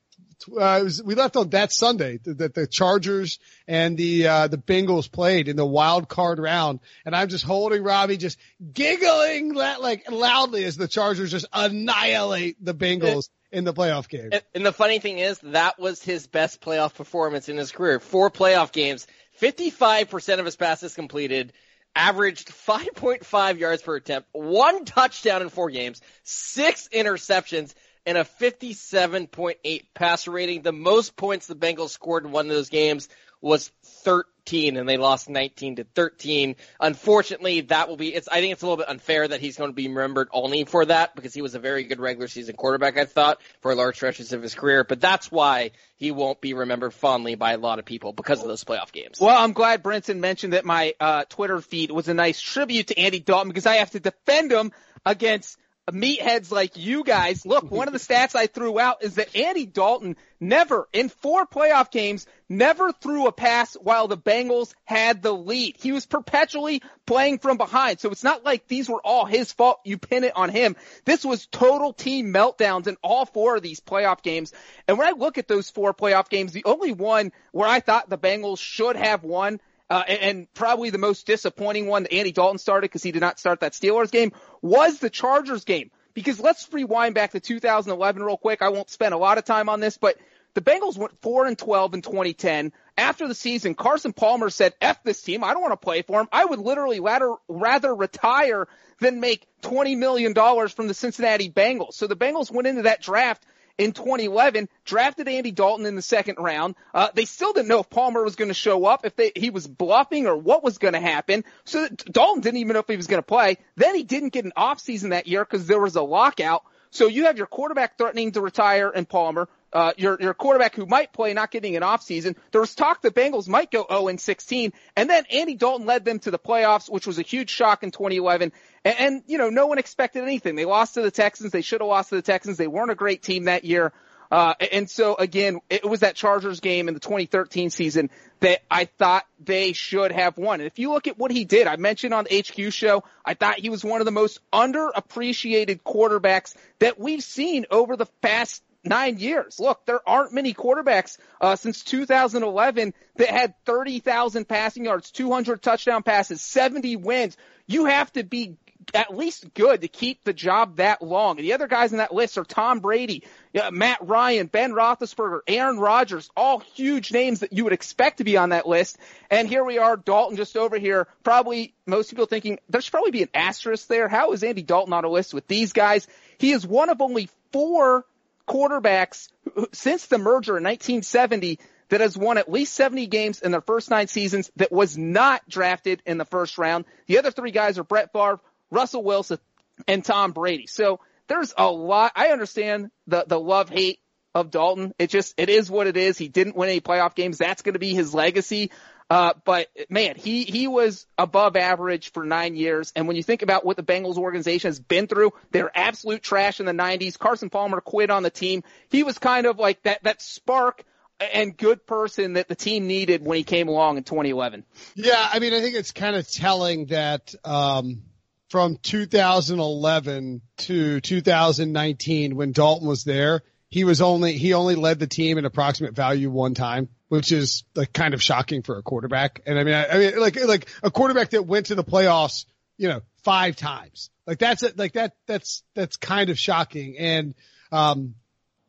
uh, 0.47 0.81
was, 0.83 1.01
we 1.03 1.15
left 1.15 1.35
on 1.35 1.49
that 1.49 1.71
Sunday 1.71 2.19
that 2.23 2.53
the, 2.53 2.67
Chargers 2.67 3.39
and 3.67 3.97
the, 3.97 4.27
uh, 4.27 4.47
the 4.47 4.57
Bengals 4.57 5.11
played 5.11 5.47
in 5.47 5.55
the 5.55 5.65
wild 5.65 6.07
card 6.07 6.39
round. 6.39 6.79
And 7.05 7.15
I'm 7.15 7.29
just 7.29 7.43
holding 7.43 7.83
Robbie, 7.83 8.17
just 8.17 8.37
giggling 8.73 9.53
la- 9.53 9.77
like 9.77 10.09
loudly 10.09 10.63
as 10.63 10.77
the 10.77 10.87
Chargers 10.87 11.31
just 11.31 11.47
annihilate 11.53 12.63
the 12.63 12.73
Bengals 12.73 13.29
in 13.51 13.63
the 13.63 13.73
playoff 13.73 14.07
game. 14.07 14.31
And 14.55 14.65
the 14.65 14.73
funny 14.73 14.99
thing 14.99 15.19
is, 15.19 15.39
that 15.43 15.79
was 15.79 16.01
his 16.01 16.27
best 16.27 16.61
playoff 16.61 16.95
performance 16.95 17.49
in 17.49 17.57
his 17.57 17.71
career. 17.71 17.99
Four 17.99 18.31
playoff 18.31 18.71
games, 18.71 19.07
55% 19.41 20.39
of 20.39 20.45
his 20.45 20.55
passes 20.55 20.93
completed, 20.93 21.53
averaged 21.95 22.49
5.5 22.49 23.59
yards 23.59 23.81
per 23.81 23.95
attempt, 23.95 24.29
one 24.31 24.85
touchdown 24.85 25.41
in 25.41 25.49
four 25.49 25.69
games, 25.69 26.01
six 26.23 26.87
interceptions, 26.93 27.73
and 28.05 28.17
a 28.17 28.23
57.8 28.23 29.85
passer 29.93 30.31
rating. 30.31 30.61
The 30.61 30.71
most 30.71 31.15
points 31.15 31.47
the 31.47 31.55
Bengals 31.55 31.89
scored 31.89 32.25
in 32.25 32.31
one 32.31 32.45
of 32.45 32.51
those 32.51 32.69
games 32.69 33.09
was 33.41 33.71
13 34.03 34.77
and 34.77 34.87
they 34.87 34.97
lost 34.97 35.29
19 35.29 35.77
to 35.77 35.83
13. 35.83 36.55
Unfortunately, 36.79 37.61
that 37.61 37.89
will 37.89 37.97
be, 37.97 38.13
it's, 38.13 38.27
I 38.27 38.39
think 38.39 38.53
it's 38.53 38.61
a 38.61 38.65
little 38.65 38.77
bit 38.77 38.89
unfair 38.89 39.27
that 39.27 39.39
he's 39.39 39.57
going 39.57 39.71
to 39.71 39.75
be 39.75 39.87
remembered 39.87 40.29
only 40.31 40.63
for 40.63 40.85
that 40.85 41.15
because 41.15 41.33
he 41.33 41.41
was 41.41 41.55
a 41.55 41.59
very 41.59 41.83
good 41.83 41.99
regular 41.99 42.27
season 42.27 42.55
quarterback, 42.55 42.97
I 42.97 43.05
thought, 43.05 43.41
for 43.61 43.71
a 43.71 43.75
large 43.75 43.95
stretches 43.95 44.31
of 44.33 44.43
his 44.43 44.53
career. 44.53 44.83
But 44.83 45.01
that's 45.01 45.31
why 45.31 45.71
he 45.97 46.11
won't 46.11 46.39
be 46.39 46.53
remembered 46.53 46.93
fondly 46.93 47.35
by 47.35 47.53
a 47.53 47.57
lot 47.57 47.79
of 47.79 47.85
people 47.85 48.13
because 48.13 48.41
of 48.41 48.47
those 48.47 48.63
playoff 48.63 48.91
games. 48.91 49.19
Well, 49.19 49.35
I'm 49.35 49.53
glad 49.53 49.83
Brinson 49.83 50.19
mentioned 50.19 50.53
that 50.53 50.65
my 50.65 50.93
uh, 50.99 51.25
Twitter 51.27 51.59
feed 51.61 51.91
was 51.91 52.07
a 52.07 52.13
nice 52.13 52.39
tribute 52.39 52.87
to 52.87 52.99
Andy 52.99 53.19
Dalton 53.19 53.49
because 53.49 53.65
I 53.65 53.75
have 53.75 53.91
to 53.91 53.99
defend 53.99 54.51
him 54.51 54.71
against 55.03 55.57
meatheads 55.89 56.51
like 56.51 56.77
you 56.77 57.03
guys. 57.03 57.45
Look, 57.45 57.71
one 57.71 57.87
of 57.87 57.93
the 57.93 57.99
stats 58.13 58.35
I 58.35 58.47
threw 58.47 58.79
out 58.79 59.03
is 59.03 59.15
that 59.15 59.35
Andy 59.35 59.65
Dalton 59.65 60.15
never, 60.39 60.87
in 60.93 61.09
four 61.09 61.45
playoff 61.45 61.91
games, 61.91 62.27
never 62.49 62.91
threw 62.91 63.27
a 63.27 63.31
pass 63.31 63.75
while 63.75 64.07
the 64.07 64.17
Bengals 64.17 64.73
had 64.85 65.21
the 65.21 65.33
lead. 65.33 65.77
He 65.79 65.91
was 65.91 66.05
perpetually 66.05 66.81
playing 67.05 67.39
from 67.39 67.57
behind. 67.57 67.99
So 67.99 68.11
it's 68.11 68.23
not 68.23 68.43
like 68.43 68.67
these 68.67 68.89
were 68.89 69.01
all 69.03 69.25
his 69.25 69.51
fault. 69.51 69.79
You 69.83 69.97
pin 69.97 70.23
it 70.23 70.35
on 70.35 70.49
him. 70.49 70.75
This 71.05 71.25
was 71.25 71.47
total 71.47 71.93
team 71.93 72.33
meltdowns 72.33 72.87
in 72.87 72.97
all 73.03 73.25
four 73.25 73.55
of 73.55 73.63
these 73.63 73.79
playoff 73.79 74.21
games. 74.21 74.53
And 74.87 74.97
when 74.97 75.07
I 75.07 75.11
look 75.11 75.37
at 75.37 75.47
those 75.47 75.69
four 75.69 75.93
playoff 75.93 76.29
games, 76.29 76.53
the 76.53 76.65
only 76.65 76.93
one 76.93 77.31
where 77.51 77.67
I 77.67 77.79
thought 77.79 78.09
the 78.09 78.17
Bengals 78.17 78.59
should 78.59 78.95
have 78.95 79.23
won 79.23 79.59
uh, 79.91 80.05
and, 80.07 80.21
and 80.21 80.53
probably 80.53 80.89
the 80.89 80.97
most 80.97 81.27
disappointing 81.27 81.85
one 81.85 82.03
that 82.03 82.13
Andy 82.13 82.31
Dalton 82.31 82.57
started 82.57 82.85
because 82.85 83.03
he 83.03 83.11
did 83.11 83.19
not 83.19 83.39
start 83.39 83.59
that 83.59 83.73
Steelers 83.73 84.09
game 84.09 84.31
was 84.61 84.99
the 84.99 85.09
Chargers 85.09 85.65
game. 85.65 85.91
Because 86.13 86.39
let's 86.39 86.67
rewind 86.73 87.15
back 87.15 87.31
to 87.31 87.39
2011 87.39 88.21
real 88.21 88.37
quick. 88.37 88.61
I 88.61 88.69
won't 88.69 88.89
spend 88.89 89.13
a 89.13 89.17
lot 89.17 89.37
of 89.37 89.45
time 89.45 89.69
on 89.69 89.79
this, 89.79 89.97
but 89.97 90.17
the 90.53 90.61
Bengals 90.61 90.97
went 90.97 91.21
4 91.21 91.45
and 91.47 91.57
12 91.57 91.93
in 91.93 92.01
2010. 92.01 92.73
After 92.97 93.27
the 93.27 93.35
season, 93.35 93.75
Carson 93.75 94.11
Palmer 94.11 94.49
said, 94.49 94.73
F 94.81 95.01
this 95.03 95.21
team. 95.21 95.43
I 95.43 95.53
don't 95.53 95.61
want 95.61 95.71
to 95.71 95.77
play 95.77 96.01
for 96.01 96.19
him. 96.19 96.27
I 96.31 96.43
would 96.43 96.59
literally 96.59 96.99
rather, 96.99 97.33
rather 97.47 97.95
retire 97.95 98.67
than 98.99 99.21
make 99.21 99.47
$20 99.61 99.97
million 99.97 100.33
from 100.67 100.87
the 100.87 100.93
Cincinnati 100.93 101.49
Bengals. 101.49 101.93
So 101.93 102.07
the 102.07 102.17
Bengals 102.17 102.51
went 102.51 102.67
into 102.67 102.83
that 102.83 103.01
draft 103.01 103.45
in 103.77 103.91
2011, 103.91 104.69
drafted 104.85 105.27
Andy 105.27 105.51
Dalton 105.51 105.85
in 105.85 105.95
the 105.95 106.01
second 106.01 106.37
round. 106.39 106.75
Uh, 106.93 107.09
they 107.13 107.25
still 107.25 107.53
didn't 107.53 107.67
know 107.67 107.79
if 107.79 107.89
Palmer 107.89 108.23
was 108.23 108.35
going 108.35 108.49
to 108.49 108.53
show 108.53 108.85
up, 108.85 109.05
if 109.05 109.15
they, 109.15 109.31
he 109.35 109.49
was 109.49 109.67
bluffing 109.67 110.27
or 110.27 110.35
what 110.35 110.63
was 110.63 110.77
going 110.77 110.93
to 110.93 110.99
happen. 110.99 111.43
So 111.65 111.87
Dalton 111.87 112.41
didn't 112.41 112.59
even 112.59 112.73
know 112.73 112.79
if 112.79 112.87
he 112.87 112.97
was 112.97 113.07
going 113.07 113.21
to 113.21 113.25
play. 113.27 113.57
Then 113.75 113.95
he 113.95 114.03
didn't 114.03 114.29
get 114.29 114.45
an 114.45 114.53
offseason 114.57 115.09
that 115.09 115.27
year 115.27 115.43
because 115.43 115.67
there 115.67 115.79
was 115.79 115.95
a 115.95 116.01
lockout. 116.01 116.63
So 116.91 117.07
you 117.07 117.25
have 117.25 117.37
your 117.37 117.47
quarterback 117.47 117.97
threatening 117.97 118.33
to 118.33 118.41
retire 118.41 118.89
and 118.89 119.07
Palmer. 119.07 119.47
Uh, 119.73 119.93
your 119.97 120.17
your 120.19 120.33
quarterback 120.33 120.75
who 120.75 120.85
might 120.85 121.13
play 121.13 121.33
not 121.33 121.49
getting 121.49 121.77
an 121.77 121.81
offseason. 121.81 122.35
There 122.51 122.59
was 122.59 122.75
talk 122.75 123.01
the 123.01 123.09
Bengals 123.09 123.47
might 123.47 123.71
go 123.71 123.85
0 123.89 124.09
and 124.09 124.19
16, 124.19 124.73
and 124.97 125.09
then 125.09 125.23
Andy 125.31 125.55
Dalton 125.55 125.87
led 125.87 126.03
them 126.03 126.19
to 126.19 126.31
the 126.31 126.39
playoffs, 126.39 126.89
which 126.89 127.07
was 127.07 127.19
a 127.19 127.21
huge 127.21 127.49
shock 127.49 127.83
in 127.83 127.91
2011. 127.91 128.51
And, 128.83 128.99
and 128.99 129.23
you 129.27 129.37
know, 129.37 129.49
no 129.49 129.67
one 129.67 129.77
expected 129.77 130.23
anything. 130.23 130.55
They 130.55 130.65
lost 130.65 130.95
to 130.95 131.01
the 131.01 131.11
Texans. 131.11 131.51
They 131.51 131.61
should 131.61 131.79
have 131.79 131.87
lost 131.87 132.09
to 132.09 132.15
the 132.15 132.21
Texans. 132.21 132.57
They 132.57 132.67
weren't 132.67 132.91
a 132.91 132.95
great 132.95 133.23
team 133.23 133.45
that 133.45 133.63
year. 133.63 133.93
Uh, 134.31 134.53
and 134.71 134.89
so 134.89 135.15
again, 135.15 135.59
it 135.69 135.83
was 135.83 135.99
that 135.99 136.15
Chargers 136.15 136.61
game 136.61 136.87
in 136.87 136.93
the 136.93 137.01
2013 137.01 137.69
season 137.69 138.09
that 138.39 138.61
I 138.71 138.85
thought 138.85 139.25
they 139.43 139.73
should 139.73 140.13
have 140.13 140.37
won. 140.37 140.61
And 140.61 140.67
if 140.67 140.79
you 140.79 140.93
look 140.93 141.07
at 141.07 141.17
what 141.17 141.31
he 141.31 141.43
did, 141.43 141.67
I 141.67 141.75
mentioned 141.75 142.13
on 142.13 142.25
the 142.29 142.39
HQ 142.39 142.71
show, 142.71 143.03
I 143.25 143.33
thought 143.33 143.59
he 143.59 143.69
was 143.69 143.83
one 143.83 143.99
of 143.99 144.05
the 144.05 144.11
most 144.11 144.39
underappreciated 144.53 145.81
quarterbacks 145.81 146.55
that 146.79 146.97
we've 146.97 147.23
seen 147.23 147.65
over 147.69 147.97
the 147.97 148.05
past 148.21 148.63
nine 148.83 149.17
years. 149.17 149.59
Look, 149.59 149.85
there 149.85 150.07
aren't 150.07 150.33
many 150.33 150.53
quarterbacks 150.53 151.17
uh, 151.39 151.55
since 151.55 151.83
2011 151.83 152.93
that 153.17 153.29
had 153.29 153.53
30,000 153.65 154.47
passing 154.47 154.85
yards, 154.85 155.11
200 155.11 155.61
touchdown 155.61 156.03
passes, 156.03 156.41
70 156.41 156.95
wins. 156.97 157.37
You 157.67 157.85
have 157.85 158.11
to 158.13 158.23
be 158.23 158.57
at 158.93 159.15
least 159.15 159.53
good 159.53 159.81
to 159.81 159.87
keep 159.87 160.23
the 160.23 160.33
job 160.33 160.77
that 160.77 161.01
long. 161.01 161.37
And 161.37 161.45
the 161.45 161.53
other 161.53 161.67
guys 161.67 161.91
on 161.91 161.99
that 161.99 162.13
list 162.13 162.37
are 162.37 162.43
Tom 162.43 162.79
Brady, 162.79 163.23
uh, 163.59 163.71
Matt 163.71 163.99
Ryan, 164.01 164.47
Ben 164.47 164.71
Roethlisberger, 164.71 165.39
Aaron 165.47 165.79
Rodgers, 165.79 166.29
all 166.35 166.59
huge 166.59 167.11
names 167.11 167.39
that 167.39 167.53
you 167.53 167.63
would 167.63 167.73
expect 167.73 168.17
to 168.17 168.23
be 168.23 168.37
on 168.37 168.49
that 168.49 168.67
list. 168.67 168.97
And 169.29 169.47
here 169.47 169.63
we 169.63 169.77
are, 169.77 169.97
Dalton 169.97 170.37
just 170.37 170.57
over 170.57 170.77
here. 170.77 171.07
Probably 171.23 171.73
most 171.85 172.09
people 172.09 172.25
thinking 172.25 172.59
there 172.69 172.81
should 172.81 172.91
probably 172.91 173.11
be 173.11 173.23
an 173.23 173.29
asterisk 173.33 173.87
there. 173.87 174.07
How 174.07 174.31
is 174.33 174.43
Andy 174.43 174.63
Dalton 174.63 174.93
on 174.93 175.05
a 175.05 175.09
list 175.09 175.33
with 175.33 175.47
these 175.47 175.73
guys? 175.73 176.07
He 176.37 176.51
is 176.51 176.65
one 176.65 176.89
of 176.89 177.01
only 177.01 177.29
four 177.51 178.05
quarterbacks 178.51 179.29
since 179.73 180.05
the 180.07 180.17
merger 180.17 180.57
in 180.57 180.63
1970 180.63 181.59
that 181.89 182.01
has 182.01 182.17
won 182.17 182.37
at 182.37 182.51
least 182.51 182.73
70 182.73 183.07
games 183.07 183.41
in 183.41 183.51
their 183.51 183.61
first 183.61 183.89
nine 183.89 184.07
seasons 184.07 184.51
that 184.55 184.71
was 184.71 184.97
not 184.97 185.47
drafted 185.47 186.01
in 186.05 186.17
the 186.17 186.25
first 186.25 186.57
round. 186.57 186.85
The 187.07 187.17
other 187.17 187.31
three 187.31 187.51
guys 187.51 187.77
are 187.77 187.83
Brett 187.83 188.13
Favre, 188.13 188.39
Russell 188.69 189.03
Wilson, 189.03 189.39
and 189.87 190.03
Tom 190.03 190.31
Brady. 190.31 190.67
So 190.67 190.99
there's 191.27 191.53
a 191.57 191.69
lot. 191.69 192.13
I 192.15 192.27
understand 192.29 192.91
the, 193.07 193.25
the 193.27 193.39
love 193.39 193.69
hate 193.69 193.99
of 194.33 194.51
Dalton. 194.51 194.93
It 194.97 195.09
just, 195.09 195.33
it 195.37 195.49
is 195.49 195.69
what 195.69 195.87
it 195.87 195.97
is. 195.97 196.17
He 196.17 196.27
didn't 196.27 196.55
win 196.55 196.69
any 196.69 196.81
playoff 196.81 197.15
games. 197.15 197.37
That's 197.37 197.61
going 197.61 197.73
to 197.73 197.79
be 197.79 197.93
his 197.93 198.13
legacy. 198.13 198.71
Uh, 199.11 199.33
but 199.43 199.67
man, 199.89 200.15
he, 200.15 200.45
he 200.45 200.69
was 200.69 201.05
above 201.17 201.57
average 201.57 202.13
for 202.13 202.23
nine 202.23 202.55
years. 202.55 202.93
And 202.95 203.09
when 203.09 203.17
you 203.17 203.23
think 203.23 203.41
about 203.41 203.65
what 203.65 203.75
the 203.75 203.83
Bengals 203.83 204.15
organization 204.15 204.69
has 204.69 204.79
been 204.79 205.07
through, 205.07 205.33
they're 205.51 205.69
absolute 205.77 206.23
trash 206.23 206.61
in 206.61 206.65
the 206.65 206.71
nineties. 206.71 207.17
Carson 207.17 207.49
Palmer 207.49 207.81
quit 207.81 208.09
on 208.09 208.23
the 208.23 208.29
team. 208.29 208.63
He 208.89 209.03
was 209.03 209.17
kind 209.17 209.47
of 209.47 209.59
like 209.59 209.83
that, 209.83 210.01
that 210.03 210.21
spark 210.21 210.85
and 211.19 211.57
good 211.57 211.85
person 211.85 212.33
that 212.33 212.47
the 212.47 212.55
team 212.55 212.87
needed 212.87 213.21
when 213.21 213.35
he 213.35 213.43
came 213.43 213.67
along 213.67 213.97
in 213.97 214.03
2011. 214.05 214.63
Yeah, 214.95 215.29
I 215.29 215.39
mean, 215.39 215.53
I 215.53 215.59
think 215.59 215.75
it's 215.75 215.91
kind 215.91 216.15
of 216.15 216.31
telling 216.31 216.85
that 216.85 217.35
um, 217.43 218.03
from 218.47 218.77
2011 218.77 220.41
to 220.59 221.01
2019, 221.01 222.37
when 222.37 222.53
Dalton 222.53 222.87
was 222.87 223.03
there, 223.03 223.41
he 223.71 223.85
was 223.85 224.01
only 224.01 224.33
he 224.33 224.53
only 224.53 224.75
led 224.75 224.99
the 224.99 225.07
team 225.07 225.37
in 225.37 225.45
approximate 225.45 225.95
value 225.95 226.29
one 226.29 226.53
time, 226.53 226.89
which 227.07 227.31
is 227.31 227.63
like 227.73 227.93
kind 227.93 228.13
of 228.13 228.21
shocking 228.21 228.61
for 228.61 228.77
a 228.77 228.83
quarterback. 228.83 229.41
And 229.47 229.57
I 229.57 229.63
mean, 229.63 229.73
I, 229.73 229.87
I 229.87 229.97
mean, 229.97 230.19
like 230.19 230.35
like 230.45 230.69
a 230.83 230.91
quarterback 230.91 231.31
that 231.31 231.47
went 231.47 231.67
to 231.67 231.75
the 231.75 231.83
playoffs, 231.83 232.45
you 232.77 232.89
know, 232.89 233.01
five 233.23 233.55
times. 233.55 234.09
Like 234.27 234.39
that's 234.39 234.61
it. 234.61 234.77
Like 234.77 234.93
that. 234.93 235.15
That's 235.25 235.63
that's 235.73 235.95
kind 235.95 236.29
of 236.29 236.37
shocking. 236.37 236.97
And 236.99 237.33
um, 237.71 238.15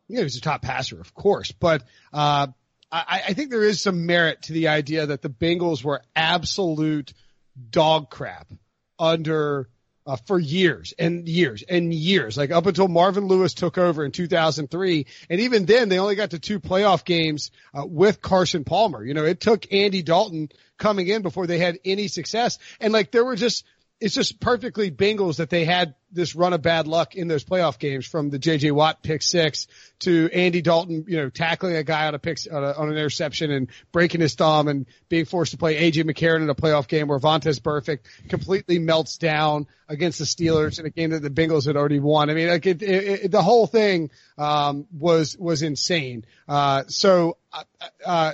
you 0.07 0.17
know, 0.17 0.23
he's 0.23 0.37
a 0.37 0.41
top 0.41 0.61
passer, 0.61 0.99
of 1.01 1.13
course, 1.13 1.51
but 1.51 1.83
uh, 2.13 2.47
I, 2.89 3.23
I 3.27 3.33
think 3.33 3.49
there 3.49 3.63
is 3.63 3.81
some 3.81 4.05
merit 4.05 4.43
to 4.43 4.53
the 4.53 4.69
idea 4.69 5.07
that 5.07 5.21
the 5.21 5.29
Bengals 5.29 5.83
were 5.83 6.01
absolute 6.15 7.13
dog 7.69 8.09
crap 8.09 8.47
under 8.97 9.67
uh, 10.05 10.17
for 10.27 10.39
years 10.39 10.93
and 10.97 11.27
years 11.27 11.63
and 11.67 11.93
years, 11.93 12.37
like 12.37 12.51
up 12.51 12.65
until 12.65 12.87
Marvin 12.87 13.27
Lewis 13.27 13.53
took 13.53 13.77
over 13.77 14.03
in 14.03 14.11
2003. 14.11 15.05
And 15.29 15.41
even 15.41 15.65
then, 15.65 15.89
they 15.89 15.99
only 15.99 16.15
got 16.15 16.31
to 16.31 16.39
two 16.39 16.59
playoff 16.59 17.05
games 17.05 17.51
uh, 17.73 17.85
with 17.85 18.21
Carson 18.21 18.63
Palmer. 18.63 19.03
You 19.03 19.13
know, 19.13 19.25
it 19.25 19.39
took 19.39 19.71
Andy 19.71 20.01
Dalton 20.01 20.49
coming 20.77 21.07
in 21.07 21.21
before 21.21 21.47
they 21.47 21.59
had 21.59 21.79
any 21.85 22.07
success. 22.07 22.59
And 22.79 22.91
like 22.91 23.11
there 23.11 23.25
were 23.25 23.35
just 23.35 23.65
it's 24.03 24.15
just 24.15 24.41
perfectly 24.41 24.91
Bengals 24.91 25.37
that 25.37 25.49
they 25.49 25.63
had 25.63 25.95
this 26.11 26.35
run 26.35 26.51
of 26.51 26.61
bad 26.61 26.87
luck 26.87 27.15
in 27.15 27.29
those 27.29 27.45
playoff 27.45 27.79
games 27.79 28.05
from 28.05 28.29
the 28.29 28.37
JJ 28.37 28.73
Watt 28.73 29.01
pick 29.01 29.21
six 29.21 29.65
to 29.99 30.29
Andy 30.33 30.61
Dalton, 30.61 31.05
you 31.07 31.15
know, 31.15 31.29
tackling 31.29 31.77
a 31.77 31.85
guy 31.85 32.07
on 32.07 32.13
a 32.13 32.19
pick, 32.19 32.37
on, 32.51 32.65
a, 32.65 32.73
on 32.73 32.89
an 32.89 32.97
interception 32.97 33.49
and 33.49 33.69
breaking 33.93 34.19
his 34.19 34.35
thumb 34.35 34.67
and 34.67 34.87
being 35.07 35.23
forced 35.23 35.53
to 35.53 35.57
play 35.57 35.89
AJ 35.89 36.03
McCarron 36.03 36.41
in 36.41 36.49
a 36.49 36.53
playoff 36.55 36.89
game 36.89 37.07
where 37.07 37.17
Vontaze 37.17 37.61
Burfict 37.61 37.99
completely 38.27 38.77
melts 38.77 39.17
down 39.17 39.67
against 39.87 40.19
the 40.19 40.25
Steelers 40.25 40.81
in 40.81 40.85
a 40.85 40.89
game 40.89 41.11
that 41.11 41.21
the 41.21 41.29
Bengals 41.29 41.65
had 41.65 41.77
already 41.77 42.01
won. 42.01 42.29
I 42.29 42.33
mean, 42.33 42.49
like 42.49 42.65
it, 42.65 42.83
it, 42.83 43.23
it, 43.23 43.31
the 43.31 43.41
whole 43.41 43.67
thing, 43.67 44.11
um, 44.37 44.85
was, 44.91 45.37
was 45.37 45.61
insane. 45.61 46.25
Uh, 46.45 46.83
so, 46.87 47.37
uh, 47.53 47.63
uh 48.05 48.33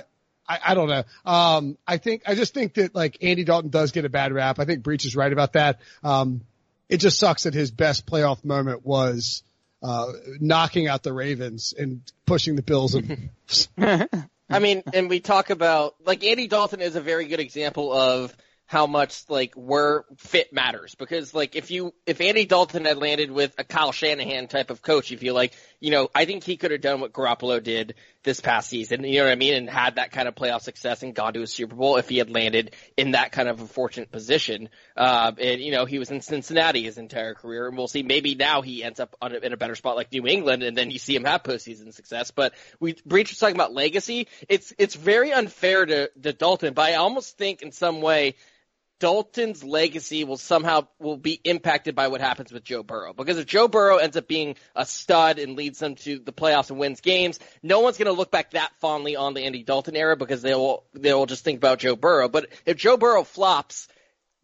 I, 0.50 0.58
I 0.72 0.74
don't 0.74 0.88
know. 0.88 1.04
Um, 1.24 1.78
I 1.86 1.98
think, 1.98 2.22
I 2.26 2.34
just 2.34 2.52
think 2.52 2.74
that 2.74 2.92
like 2.92 3.18
Andy 3.22 3.44
Dalton 3.44 3.70
does 3.70 3.92
get 3.92 4.04
a 4.04 4.08
bad 4.08 4.32
rap. 4.32 4.58
I 4.58 4.64
think 4.64 4.82
Breech 4.82 5.06
is 5.06 5.14
right 5.14 5.32
about 5.32 5.52
that. 5.52 5.78
Um, 6.02 6.40
it 6.88 6.96
just 6.96 7.20
sucks 7.20 7.44
that 7.44 7.54
his 7.54 7.70
best 7.70 8.04
playoff 8.04 8.44
moment 8.44 8.84
was, 8.84 9.44
uh, 9.80 10.06
knocking 10.40 10.88
out 10.88 11.04
the 11.04 11.12
Ravens 11.12 11.72
and 11.78 12.02
pushing 12.26 12.56
the 12.56 12.62
Bills. 12.62 12.94
And 12.94 13.30
I 14.50 14.58
mean, 14.58 14.82
and 14.92 15.08
we 15.08 15.20
talk 15.20 15.50
about, 15.50 15.94
like 16.04 16.24
Andy 16.24 16.48
Dalton 16.48 16.80
is 16.80 16.96
a 16.96 17.00
very 17.00 17.26
good 17.26 17.40
example 17.40 17.92
of, 17.92 18.36
how 18.70 18.86
much 18.86 19.24
like 19.28 19.52
where 19.54 20.04
fit 20.16 20.52
matters 20.52 20.94
because 20.94 21.34
like 21.34 21.56
if 21.56 21.72
you 21.72 21.92
if 22.06 22.20
Andy 22.20 22.44
Dalton 22.44 22.84
had 22.84 22.98
landed 22.98 23.32
with 23.32 23.52
a 23.58 23.64
Kyle 23.64 23.90
Shanahan 23.90 24.46
type 24.46 24.70
of 24.70 24.80
coach, 24.80 25.10
if 25.10 25.24
you 25.24 25.32
like 25.32 25.54
you 25.80 25.90
know 25.90 26.08
I 26.14 26.24
think 26.24 26.44
he 26.44 26.56
could 26.56 26.70
have 26.70 26.80
done 26.80 27.00
what 27.00 27.12
Garoppolo 27.12 27.60
did 27.60 27.94
this 28.22 28.40
past 28.40 28.70
season, 28.70 29.02
you 29.02 29.18
know 29.18 29.24
what 29.24 29.32
I 29.32 29.34
mean, 29.34 29.54
and 29.54 29.68
had 29.68 29.96
that 29.96 30.12
kind 30.12 30.28
of 30.28 30.36
playoff 30.36 30.60
success 30.60 31.02
and 31.02 31.16
gone 31.16 31.32
to 31.32 31.42
a 31.42 31.48
Super 31.48 31.74
Bowl 31.74 31.96
if 31.96 32.08
he 32.08 32.18
had 32.18 32.30
landed 32.30 32.76
in 32.96 33.12
that 33.12 33.32
kind 33.32 33.48
of 33.48 33.60
a 33.60 33.66
fortunate 33.66 34.12
position. 34.12 34.68
Uh, 34.96 35.32
and 35.36 35.60
you 35.60 35.72
know 35.72 35.84
he 35.84 35.98
was 35.98 36.12
in 36.12 36.20
Cincinnati 36.20 36.84
his 36.84 36.96
entire 36.96 37.34
career, 37.34 37.66
and 37.66 37.76
we'll 37.76 37.88
see 37.88 38.04
maybe 38.04 38.36
now 38.36 38.62
he 38.62 38.84
ends 38.84 39.00
up 39.00 39.16
on 39.20 39.34
a, 39.34 39.38
in 39.38 39.52
a 39.52 39.56
better 39.56 39.74
spot 39.74 39.96
like 39.96 40.12
New 40.12 40.28
England, 40.28 40.62
and 40.62 40.76
then 40.76 40.92
you 40.92 41.00
see 41.00 41.16
him 41.16 41.24
have 41.24 41.42
postseason 41.42 41.92
success. 41.92 42.30
But 42.30 42.54
we 42.78 42.94
Breech 43.04 43.30
was 43.30 43.38
talking 43.38 43.56
about 43.56 43.74
legacy. 43.74 44.28
It's 44.48 44.72
it's 44.78 44.94
very 44.94 45.32
unfair 45.32 45.84
to, 45.86 46.08
to 46.22 46.32
Dalton, 46.32 46.72
but 46.72 46.88
I 46.88 46.94
almost 46.94 47.36
think 47.36 47.62
in 47.62 47.72
some 47.72 48.00
way 48.00 48.36
Dalton's 49.00 49.64
legacy 49.64 50.24
will 50.24 50.36
somehow 50.36 50.86
will 50.98 51.16
be 51.16 51.40
impacted 51.42 51.94
by 51.94 52.08
what 52.08 52.20
happens 52.20 52.52
with 52.52 52.62
Joe 52.62 52.82
Burrow. 52.82 53.14
Because 53.14 53.38
if 53.38 53.46
Joe 53.46 53.66
Burrow 53.66 53.96
ends 53.96 54.16
up 54.16 54.28
being 54.28 54.56
a 54.76 54.84
stud 54.86 55.38
and 55.38 55.56
leads 55.56 55.78
them 55.78 55.94
to 55.96 56.18
the 56.18 56.32
playoffs 56.32 56.70
and 56.70 56.78
wins 56.78 57.00
games, 57.00 57.40
no 57.62 57.80
one's 57.80 57.96
going 57.96 58.06
to 58.06 58.12
look 58.12 58.30
back 58.30 58.50
that 58.50 58.72
fondly 58.78 59.16
on 59.16 59.34
the 59.34 59.44
Andy 59.44 59.64
Dalton 59.64 59.96
era 59.96 60.16
because 60.16 60.42
they 60.42 60.54
will 60.54 60.84
they 60.92 61.12
will 61.14 61.26
just 61.26 61.42
think 61.42 61.56
about 61.56 61.80
Joe 61.80 61.96
Burrow. 61.96 62.28
But 62.28 62.48
if 62.66 62.76
Joe 62.76 62.98
Burrow 62.98 63.24
flops, 63.24 63.88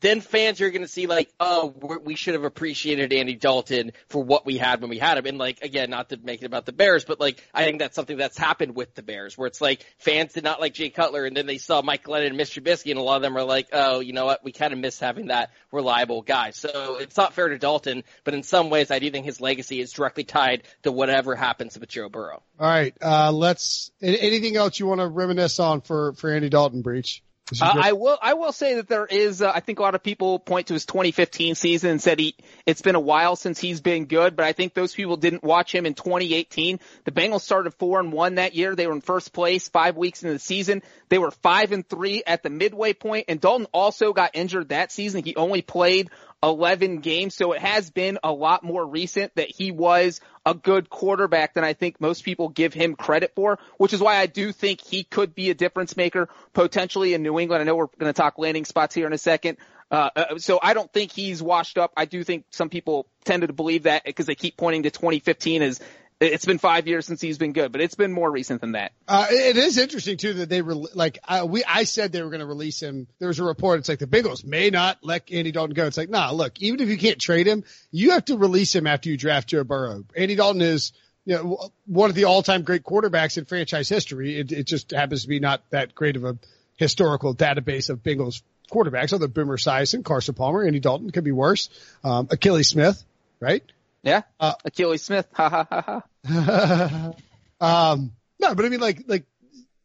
then 0.06 0.20
fans 0.20 0.60
are 0.60 0.70
going 0.70 0.82
to 0.82 0.88
see 0.88 1.06
like, 1.06 1.30
oh, 1.40 1.74
we 2.04 2.14
should 2.14 2.34
have 2.34 2.44
appreciated 2.44 3.12
Andy 3.12 3.34
Dalton 3.34 3.92
for 4.08 4.22
what 4.22 4.46
we 4.46 4.56
had 4.56 4.80
when 4.80 4.90
we 4.90 4.98
had 4.98 5.18
him. 5.18 5.26
And 5.26 5.38
like, 5.38 5.62
again, 5.62 5.90
not 5.90 6.10
to 6.10 6.16
make 6.16 6.42
it 6.42 6.46
about 6.46 6.64
the 6.66 6.72
Bears, 6.72 7.04
but 7.04 7.18
like, 7.18 7.42
I 7.52 7.64
think 7.64 7.80
that's 7.80 7.96
something 7.96 8.16
that's 8.16 8.38
happened 8.38 8.76
with 8.76 8.94
the 8.94 9.02
Bears 9.02 9.36
where 9.36 9.46
it's 9.46 9.60
like 9.60 9.84
fans 9.98 10.32
did 10.32 10.44
not 10.44 10.60
like 10.60 10.74
Jay 10.74 10.90
Cutler 10.90 11.24
and 11.24 11.36
then 11.36 11.46
they 11.46 11.58
saw 11.58 11.82
Mike 11.82 12.04
Glennon 12.04 12.28
and 12.28 12.38
Mr. 12.38 12.62
Trubisky 12.62 12.90
and 12.90 13.00
a 13.00 13.02
lot 13.02 13.16
of 13.16 13.22
them 13.22 13.36
are 13.36 13.44
like, 13.44 13.68
oh, 13.72 14.00
you 14.00 14.12
know 14.12 14.26
what? 14.26 14.44
We 14.44 14.52
kind 14.52 14.72
of 14.72 14.78
miss 14.78 15.00
having 15.00 15.26
that 15.26 15.50
reliable 15.72 16.22
guy. 16.22 16.50
So 16.50 16.98
it's 17.00 17.16
not 17.16 17.34
fair 17.34 17.48
to 17.48 17.58
Dalton, 17.58 18.04
but 18.24 18.34
in 18.34 18.42
some 18.42 18.70
ways 18.70 18.90
I 18.90 18.98
do 18.98 19.10
think 19.10 19.26
his 19.26 19.40
legacy 19.40 19.80
is 19.80 19.92
directly 19.92 20.24
tied 20.24 20.62
to 20.84 20.92
whatever 20.92 21.34
happens 21.34 21.78
with 21.78 21.88
Joe 21.88 22.08
Burrow. 22.08 22.42
All 22.58 22.68
right. 22.68 22.96
Uh, 23.02 23.32
let's, 23.32 23.90
anything 24.00 24.56
else 24.56 24.78
you 24.78 24.86
want 24.86 25.00
to 25.00 25.08
reminisce 25.08 25.58
on 25.58 25.80
for, 25.80 26.12
for 26.14 26.30
Andy 26.30 26.48
Dalton 26.48 26.82
Breech? 26.82 27.22
Uh, 27.60 27.74
I 27.80 27.92
will. 27.92 28.18
I 28.20 28.34
will 28.34 28.50
say 28.50 28.74
that 28.74 28.88
there 28.88 29.06
is. 29.06 29.40
Uh, 29.40 29.52
I 29.54 29.60
think 29.60 29.78
a 29.78 29.82
lot 29.82 29.94
of 29.94 30.02
people 30.02 30.40
point 30.40 30.66
to 30.68 30.74
his 30.74 30.84
2015 30.84 31.54
season 31.54 31.90
and 31.90 32.02
said 32.02 32.18
he. 32.18 32.34
It's 32.66 32.82
been 32.82 32.96
a 32.96 33.00
while 33.00 33.36
since 33.36 33.60
he's 33.60 33.80
been 33.80 34.06
good, 34.06 34.34
but 34.34 34.44
I 34.44 34.52
think 34.52 34.74
those 34.74 34.92
people 34.92 35.16
didn't 35.16 35.44
watch 35.44 35.72
him 35.72 35.86
in 35.86 35.94
2018. 35.94 36.80
The 37.04 37.12
Bengals 37.12 37.42
started 37.42 37.72
four 37.74 38.00
and 38.00 38.12
one 38.12 38.34
that 38.34 38.56
year. 38.56 38.74
They 38.74 38.88
were 38.88 38.94
in 38.94 39.00
first 39.00 39.32
place 39.32 39.68
five 39.68 39.96
weeks 39.96 40.24
into 40.24 40.32
the 40.32 40.40
season. 40.40 40.82
They 41.08 41.18
were 41.18 41.30
five 41.30 41.70
and 41.70 41.88
three 41.88 42.24
at 42.26 42.42
the 42.42 42.50
midway 42.50 42.94
point, 42.94 43.26
and 43.28 43.40
Dalton 43.40 43.68
also 43.72 44.12
got 44.12 44.32
injured 44.34 44.70
that 44.70 44.90
season. 44.90 45.22
He 45.22 45.36
only 45.36 45.62
played 45.62 46.10
11 46.46 46.98
games. 46.98 47.34
So 47.34 47.52
it 47.52 47.60
has 47.60 47.90
been 47.90 48.18
a 48.22 48.32
lot 48.32 48.62
more 48.62 48.86
recent 48.86 49.34
that 49.34 49.50
he 49.50 49.72
was 49.72 50.20
a 50.44 50.54
good 50.54 50.88
quarterback 50.88 51.54
than 51.54 51.64
I 51.64 51.72
think 51.72 52.00
most 52.00 52.24
people 52.24 52.48
give 52.48 52.72
him 52.72 52.94
credit 52.94 53.32
for, 53.34 53.58
which 53.78 53.92
is 53.92 54.00
why 54.00 54.16
I 54.16 54.26
do 54.26 54.52
think 54.52 54.80
he 54.80 55.02
could 55.02 55.34
be 55.34 55.50
a 55.50 55.54
difference 55.54 55.96
maker 55.96 56.28
potentially 56.52 57.14
in 57.14 57.22
New 57.22 57.38
England. 57.40 57.62
I 57.62 57.64
know 57.64 57.74
we're 57.74 57.88
going 57.98 58.12
to 58.12 58.16
talk 58.16 58.38
landing 58.38 58.64
spots 58.64 58.94
here 58.94 59.08
in 59.08 59.12
a 59.12 59.18
second. 59.18 59.58
Uh, 59.90 60.10
uh 60.14 60.38
so 60.38 60.58
I 60.62 60.74
don't 60.74 60.92
think 60.92 61.10
he's 61.10 61.42
washed 61.42 61.78
up. 61.78 61.92
I 61.96 62.04
do 62.04 62.22
think 62.22 62.46
some 62.50 62.68
people 62.68 63.08
tended 63.24 63.48
to 63.48 63.54
believe 63.54 63.84
that 63.84 64.04
because 64.04 64.26
they 64.26 64.36
keep 64.36 64.56
pointing 64.56 64.84
to 64.84 64.90
2015 64.90 65.62
as 65.62 65.80
it's 66.20 66.46
been 66.46 66.58
five 66.58 66.86
years 66.86 67.06
since 67.06 67.20
he's 67.20 67.36
been 67.36 67.52
good, 67.52 67.72
but 67.72 67.80
it's 67.80 67.94
been 67.94 68.12
more 68.12 68.30
recent 68.30 68.60
than 68.62 68.72
that. 68.72 68.92
Uh, 69.06 69.26
it 69.28 69.56
is 69.56 69.76
interesting 69.76 70.16
too 70.16 70.32
that 70.34 70.48
they 70.48 70.62
re- 70.62 70.86
like 70.94 71.18
uh, 71.28 71.46
we 71.48 71.62
I 71.64 71.84
said 71.84 72.12
they 72.12 72.22
were 72.22 72.30
going 72.30 72.40
to 72.40 72.46
release 72.46 72.80
him. 72.80 73.06
There 73.18 73.28
was 73.28 73.38
a 73.38 73.44
report. 73.44 73.80
It's 73.80 73.88
like 73.88 73.98
the 73.98 74.06
Bengals 74.06 74.44
may 74.44 74.70
not 74.70 74.98
let 75.02 75.30
Andy 75.30 75.52
Dalton 75.52 75.74
go. 75.74 75.86
It's 75.86 75.98
like 75.98 76.08
nah, 76.08 76.30
look, 76.30 76.60
even 76.60 76.80
if 76.80 76.88
you 76.88 76.96
can't 76.96 77.20
trade 77.20 77.46
him, 77.46 77.64
you 77.90 78.12
have 78.12 78.24
to 78.26 78.38
release 78.38 78.74
him 78.74 78.86
after 78.86 79.10
you 79.10 79.16
draft 79.16 79.48
Joe 79.48 79.64
Burrow. 79.64 80.04
Andy 80.16 80.36
Dalton 80.36 80.62
is 80.62 80.92
you 81.26 81.34
know 81.34 81.70
one 81.84 82.08
of 82.08 82.16
the 82.16 82.24
all-time 82.24 82.62
great 82.62 82.82
quarterbacks 82.82 83.36
in 83.36 83.44
franchise 83.44 83.88
history. 83.88 84.38
It, 84.38 84.52
it 84.52 84.66
just 84.66 84.92
happens 84.92 85.22
to 85.22 85.28
be 85.28 85.40
not 85.40 85.62
that 85.70 85.94
great 85.94 86.16
of 86.16 86.24
a 86.24 86.38
historical 86.76 87.34
database 87.34 87.90
of 87.90 88.02
Bengals 88.02 88.42
quarterbacks. 88.70 89.12
Other 89.12 89.28
Boomer 89.28 89.58
Esiason, 89.58 90.02
Carson 90.02 90.34
Palmer, 90.34 90.64
Andy 90.64 90.80
Dalton 90.80 91.10
could 91.10 91.24
be 91.24 91.32
worse. 91.32 91.68
Um, 92.02 92.28
Akili 92.28 92.64
Smith, 92.64 93.04
right? 93.38 93.62
Yeah. 94.06 94.22
Uh, 94.38 94.54
Akili 94.64 95.00
Smith. 95.00 95.26
Ha 95.34 95.48
ha 95.48 95.66
ha 95.68 96.02
ha. 96.24 97.12
um, 97.92 98.12
no, 98.38 98.54
but 98.54 98.64
I 98.64 98.68
mean, 98.68 98.78
like, 98.78 99.02
like 99.08 99.24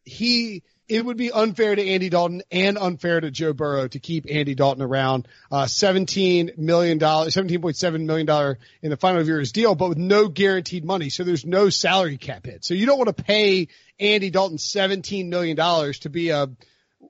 he, 0.04 0.62
it 0.88 1.04
would 1.04 1.16
be 1.16 1.32
unfair 1.32 1.74
to 1.74 1.84
Andy 1.84 2.08
Dalton 2.08 2.42
and 2.52 2.78
unfair 2.78 3.20
to 3.20 3.32
Joe 3.32 3.52
Burrow 3.52 3.88
to 3.88 3.98
keep 3.98 4.26
Andy 4.30 4.54
Dalton 4.54 4.82
around. 4.82 5.26
Uh, 5.50 5.64
$17 5.64 6.56
million, 6.56 7.00
$17.7 7.00 8.04
million 8.04 8.56
in 8.80 8.90
the 8.90 8.96
final 8.96 9.24
year 9.24 9.36
of 9.36 9.40
his 9.40 9.50
deal, 9.50 9.74
but 9.74 9.88
with 9.88 9.98
no 9.98 10.28
guaranteed 10.28 10.84
money. 10.84 11.10
So 11.10 11.24
there's 11.24 11.44
no 11.44 11.68
salary 11.68 12.16
cap 12.16 12.46
hit. 12.46 12.64
So 12.64 12.74
you 12.74 12.86
don't 12.86 12.98
want 12.98 13.16
to 13.16 13.24
pay 13.24 13.66
Andy 13.98 14.30
Dalton 14.30 14.58
$17 14.58 15.28
million 15.28 15.56
to 15.56 16.10
be 16.10 16.30
a 16.30 16.48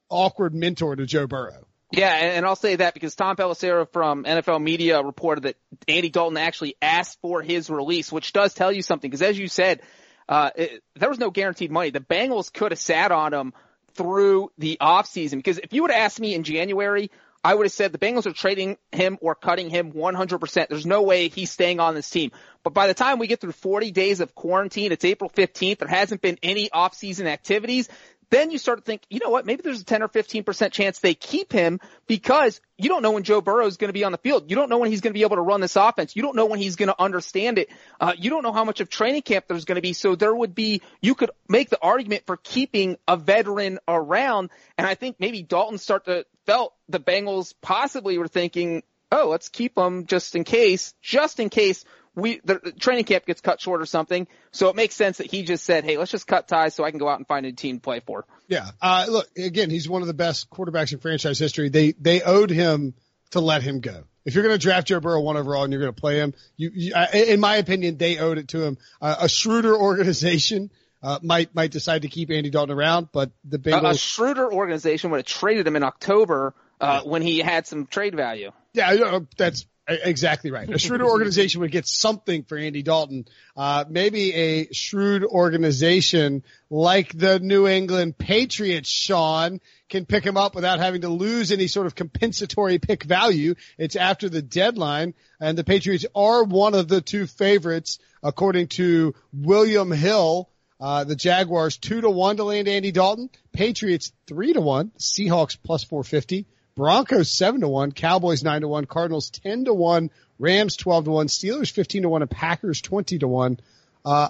awkward 0.08 0.54
mentor 0.54 0.96
to 0.96 1.04
Joe 1.04 1.26
Burrow 1.26 1.66
Yeah, 1.92 2.14
and 2.14 2.46
I'll 2.46 2.56
say 2.56 2.76
that 2.76 2.94
because 2.94 3.14
Tom 3.14 3.36
Pelissero 3.36 3.86
from 3.92 4.24
NFL 4.24 4.62
Media 4.62 5.02
reported 5.02 5.44
that 5.44 5.56
Andy 5.86 6.08
Dalton 6.08 6.38
actually 6.38 6.74
asked 6.80 7.20
for 7.20 7.42
his 7.42 7.68
release, 7.68 8.10
which 8.10 8.32
does 8.32 8.54
tell 8.54 8.72
you 8.72 8.80
something. 8.80 9.10
Because 9.10 9.20
as 9.20 9.38
you 9.38 9.46
said, 9.46 9.82
uh, 10.26 10.50
it, 10.56 10.82
there 10.96 11.10
was 11.10 11.18
no 11.18 11.30
guaranteed 11.30 11.70
money. 11.70 11.90
The 11.90 12.00
Bengals 12.00 12.50
could 12.50 12.72
have 12.72 12.78
sat 12.78 13.12
on 13.12 13.34
him 13.34 13.52
through 13.94 14.50
the 14.56 14.78
offseason. 14.80 15.32
Because 15.32 15.58
if 15.58 15.74
you 15.74 15.82
would 15.82 15.90
have 15.90 16.00
asked 16.00 16.18
me 16.18 16.34
in 16.34 16.44
January, 16.44 17.10
I 17.44 17.54
would 17.54 17.66
have 17.66 17.72
said 17.72 17.92
the 17.92 17.98
Bengals 17.98 18.26
are 18.26 18.32
trading 18.32 18.78
him 18.92 19.18
or 19.20 19.34
cutting 19.34 19.68
him 19.68 19.92
100%. 19.92 20.68
There's 20.68 20.86
no 20.86 21.02
way 21.02 21.28
he's 21.28 21.50
staying 21.50 21.80
on 21.80 21.94
this 21.94 22.08
team. 22.08 22.30
But 22.62 22.72
by 22.72 22.86
the 22.86 22.94
time 22.94 23.18
we 23.18 23.26
get 23.26 23.40
through 23.40 23.52
40 23.52 23.90
days 23.90 24.20
of 24.20 24.34
quarantine, 24.34 24.92
it's 24.92 25.04
April 25.04 25.28
15th. 25.28 25.78
There 25.78 25.88
hasn't 25.88 26.22
been 26.22 26.38
any 26.42 26.70
offseason 26.70 27.26
activities 27.26 27.88
then 28.32 28.50
you 28.50 28.56
start 28.56 28.78
to 28.78 28.84
think, 28.84 29.02
you 29.10 29.20
know 29.22 29.28
what, 29.28 29.44
maybe 29.44 29.60
there's 29.62 29.82
a 29.82 29.84
10 29.84 30.02
or 30.02 30.08
15% 30.08 30.72
chance 30.72 30.98
they 30.98 31.12
keep 31.12 31.52
him 31.52 31.80
because 32.06 32.62
you 32.78 32.88
don't 32.88 33.02
know 33.02 33.10
when 33.10 33.24
Joe 33.24 33.42
Burrow 33.42 33.66
is 33.66 33.76
going 33.76 33.90
to 33.90 33.92
be 33.92 34.04
on 34.04 34.12
the 34.12 34.18
field. 34.18 34.48
You 34.48 34.56
don't 34.56 34.70
know 34.70 34.78
when 34.78 34.90
he's 34.90 35.02
going 35.02 35.12
to 35.12 35.18
be 35.18 35.22
able 35.22 35.36
to 35.36 35.42
run 35.42 35.60
this 35.60 35.76
offense. 35.76 36.16
You 36.16 36.22
don't 36.22 36.34
know 36.34 36.46
when 36.46 36.58
he's 36.58 36.76
going 36.76 36.88
to 36.88 36.98
understand 36.98 37.58
it. 37.58 37.68
Uh, 38.00 38.14
you 38.16 38.30
don't 38.30 38.42
know 38.42 38.54
how 38.54 38.64
much 38.64 38.80
of 38.80 38.88
training 38.88 39.20
camp 39.20 39.44
there's 39.48 39.66
going 39.66 39.76
to 39.76 39.82
be. 39.82 39.92
So 39.92 40.16
there 40.16 40.34
would 40.34 40.54
be, 40.54 40.80
you 41.02 41.14
could 41.14 41.30
make 41.46 41.68
the 41.68 41.78
argument 41.82 42.24
for 42.24 42.38
keeping 42.38 42.96
a 43.06 43.18
veteran 43.18 43.78
around. 43.86 44.48
And 44.78 44.86
I 44.86 44.94
think 44.94 45.16
maybe 45.18 45.42
Dalton 45.42 45.76
start 45.76 46.06
to 46.06 46.24
felt 46.46 46.72
the 46.88 47.00
Bengals 47.00 47.52
possibly 47.60 48.16
were 48.16 48.28
thinking, 48.28 48.82
oh, 49.12 49.28
let's 49.28 49.50
keep 49.50 49.76
him 49.76 50.06
just 50.06 50.34
in 50.34 50.44
case, 50.44 50.94
just 51.02 51.38
in 51.38 51.50
case 51.50 51.84
we 52.14 52.40
the 52.44 52.72
training 52.78 53.04
camp 53.04 53.26
gets 53.26 53.40
cut 53.40 53.60
short 53.60 53.80
or 53.80 53.86
something. 53.86 54.26
So 54.50 54.68
it 54.68 54.76
makes 54.76 54.94
sense 54.94 55.18
that 55.18 55.30
he 55.30 55.42
just 55.42 55.64
said, 55.64 55.84
"Hey, 55.84 55.96
let's 55.96 56.10
just 56.10 56.26
cut 56.26 56.48
ties 56.48 56.74
so 56.74 56.84
I 56.84 56.90
can 56.90 56.98
go 56.98 57.08
out 57.08 57.18
and 57.18 57.26
find 57.26 57.46
a 57.46 57.52
team 57.52 57.76
to 57.76 57.80
play 57.82 58.00
for." 58.00 58.26
Yeah. 58.48 58.70
Uh, 58.80 59.06
look, 59.08 59.28
again, 59.36 59.70
he's 59.70 59.88
one 59.88 60.02
of 60.02 60.08
the 60.08 60.14
best 60.14 60.50
quarterbacks 60.50 60.92
in 60.92 60.98
franchise 60.98 61.38
history. 61.38 61.68
They 61.68 61.92
they 61.92 62.22
owed 62.22 62.50
him 62.50 62.94
to 63.30 63.40
let 63.40 63.62
him 63.62 63.80
go. 63.80 64.04
If 64.24 64.34
you're 64.34 64.44
going 64.44 64.54
to 64.54 64.62
draft 64.62 64.86
Joe 64.86 65.00
Burrow 65.00 65.20
one 65.20 65.36
overall 65.36 65.64
and 65.64 65.72
you're 65.72 65.82
going 65.82 65.94
to 65.94 66.00
play 66.00 66.18
him, 66.18 66.34
you, 66.56 66.70
you 66.72 66.94
in 67.12 67.40
my 67.40 67.56
opinion, 67.56 67.96
they 67.96 68.18
owed 68.18 68.38
it 68.38 68.48
to 68.48 68.62
him. 68.62 68.78
Uh, 69.00 69.16
a 69.20 69.28
shrewder 69.28 69.76
organization. 69.76 70.70
Uh, 71.04 71.18
might 71.20 71.52
might 71.52 71.72
decide 71.72 72.02
to 72.02 72.08
keep 72.08 72.30
Andy 72.30 72.48
Dalton 72.48 72.76
around, 72.76 73.08
but 73.10 73.32
the 73.44 73.58
Bengals. 73.58 73.82
A, 73.82 73.88
a 73.88 73.94
shrewder 73.96 74.52
organization 74.52 75.10
would 75.10 75.16
have 75.16 75.26
traded 75.26 75.66
him 75.66 75.74
in 75.74 75.82
October 75.82 76.54
uh, 76.80 77.00
when 77.02 77.22
he 77.22 77.40
had 77.40 77.66
some 77.66 77.86
trade 77.86 78.14
value. 78.14 78.52
Yeah, 78.72 79.18
that's 79.36 79.66
Exactly 80.02 80.50
right. 80.50 80.68
A 80.68 80.78
shrewd 80.78 81.02
organization 81.02 81.60
would 81.60 81.70
get 81.70 81.86
something 81.86 82.44
for 82.44 82.56
Andy 82.56 82.82
Dalton. 82.82 83.26
Uh, 83.56 83.84
maybe 83.88 84.32
a 84.34 84.72
shrewd 84.72 85.24
organization 85.24 86.42
like 86.70 87.16
the 87.16 87.38
New 87.40 87.66
England 87.66 88.16
Patriots, 88.18 88.88
Sean, 88.88 89.60
can 89.88 90.06
pick 90.06 90.24
him 90.24 90.36
up 90.36 90.54
without 90.54 90.78
having 90.78 91.02
to 91.02 91.08
lose 91.08 91.52
any 91.52 91.66
sort 91.66 91.86
of 91.86 91.94
compensatory 91.94 92.78
pick 92.78 93.04
value. 93.04 93.54
It's 93.78 93.96
after 93.96 94.28
the 94.28 94.42
deadline 94.42 95.14
and 95.40 95.56
the 95.56 95.64
Patriots 95.64 96.06
are 96.14 96.44
one 96.44 96.74
of 96.74 96.88
the 96.88 97.00
two 97.00 97.26
favorites 97.26 97.98
according 98.22 98.68
to 98.68 99.14
William 99.32 99.90
Hill. 99.90 100.48
Uh, 100.80 101.04
the 101.04 101.14
Jaguars 101.14 101.76
two 101.76 102.00
to 102.00 102.10
one 102.10 102.38
to 102.38 102.44
land 102.44 102.68
Andy 102.68 102.90
Dalton. 102.90 103.30
Patriots 103.52 104.12
three 104.26 104.52
to 104.52 104.60
one. 104.60 104.90
Seahawks 104.98 105.56
plus 105.62 105.84
450. 105.84 106.46
Broncos 106.74 107.30
seven 107.30 107.60
to 107.60 107.68
one, 107.68 107.92
Cowboys 107.92 108.42
nine 108.42 108.62
to 108.62 108.68
one, 108.68 108.86
Cardinals 108.86 109.30
ten 109.30 109.64
to 109.66 109.74
one, 109.74 110.10
Rams 110.38 110.76
twelve 110.76 111.04
to 111.04 111.10
one, 111.10 111.26
Steelers 111.26 111.70
fifteen 111.70 112.02
to 112.02 112.08
one, 112.08 112.22
and 112.22 112.30
Packers 112.30 112.80
twenty 112.80 113.18
to 113.18 113.28
one. 113.28 113.58
Uh, 114.04 114.28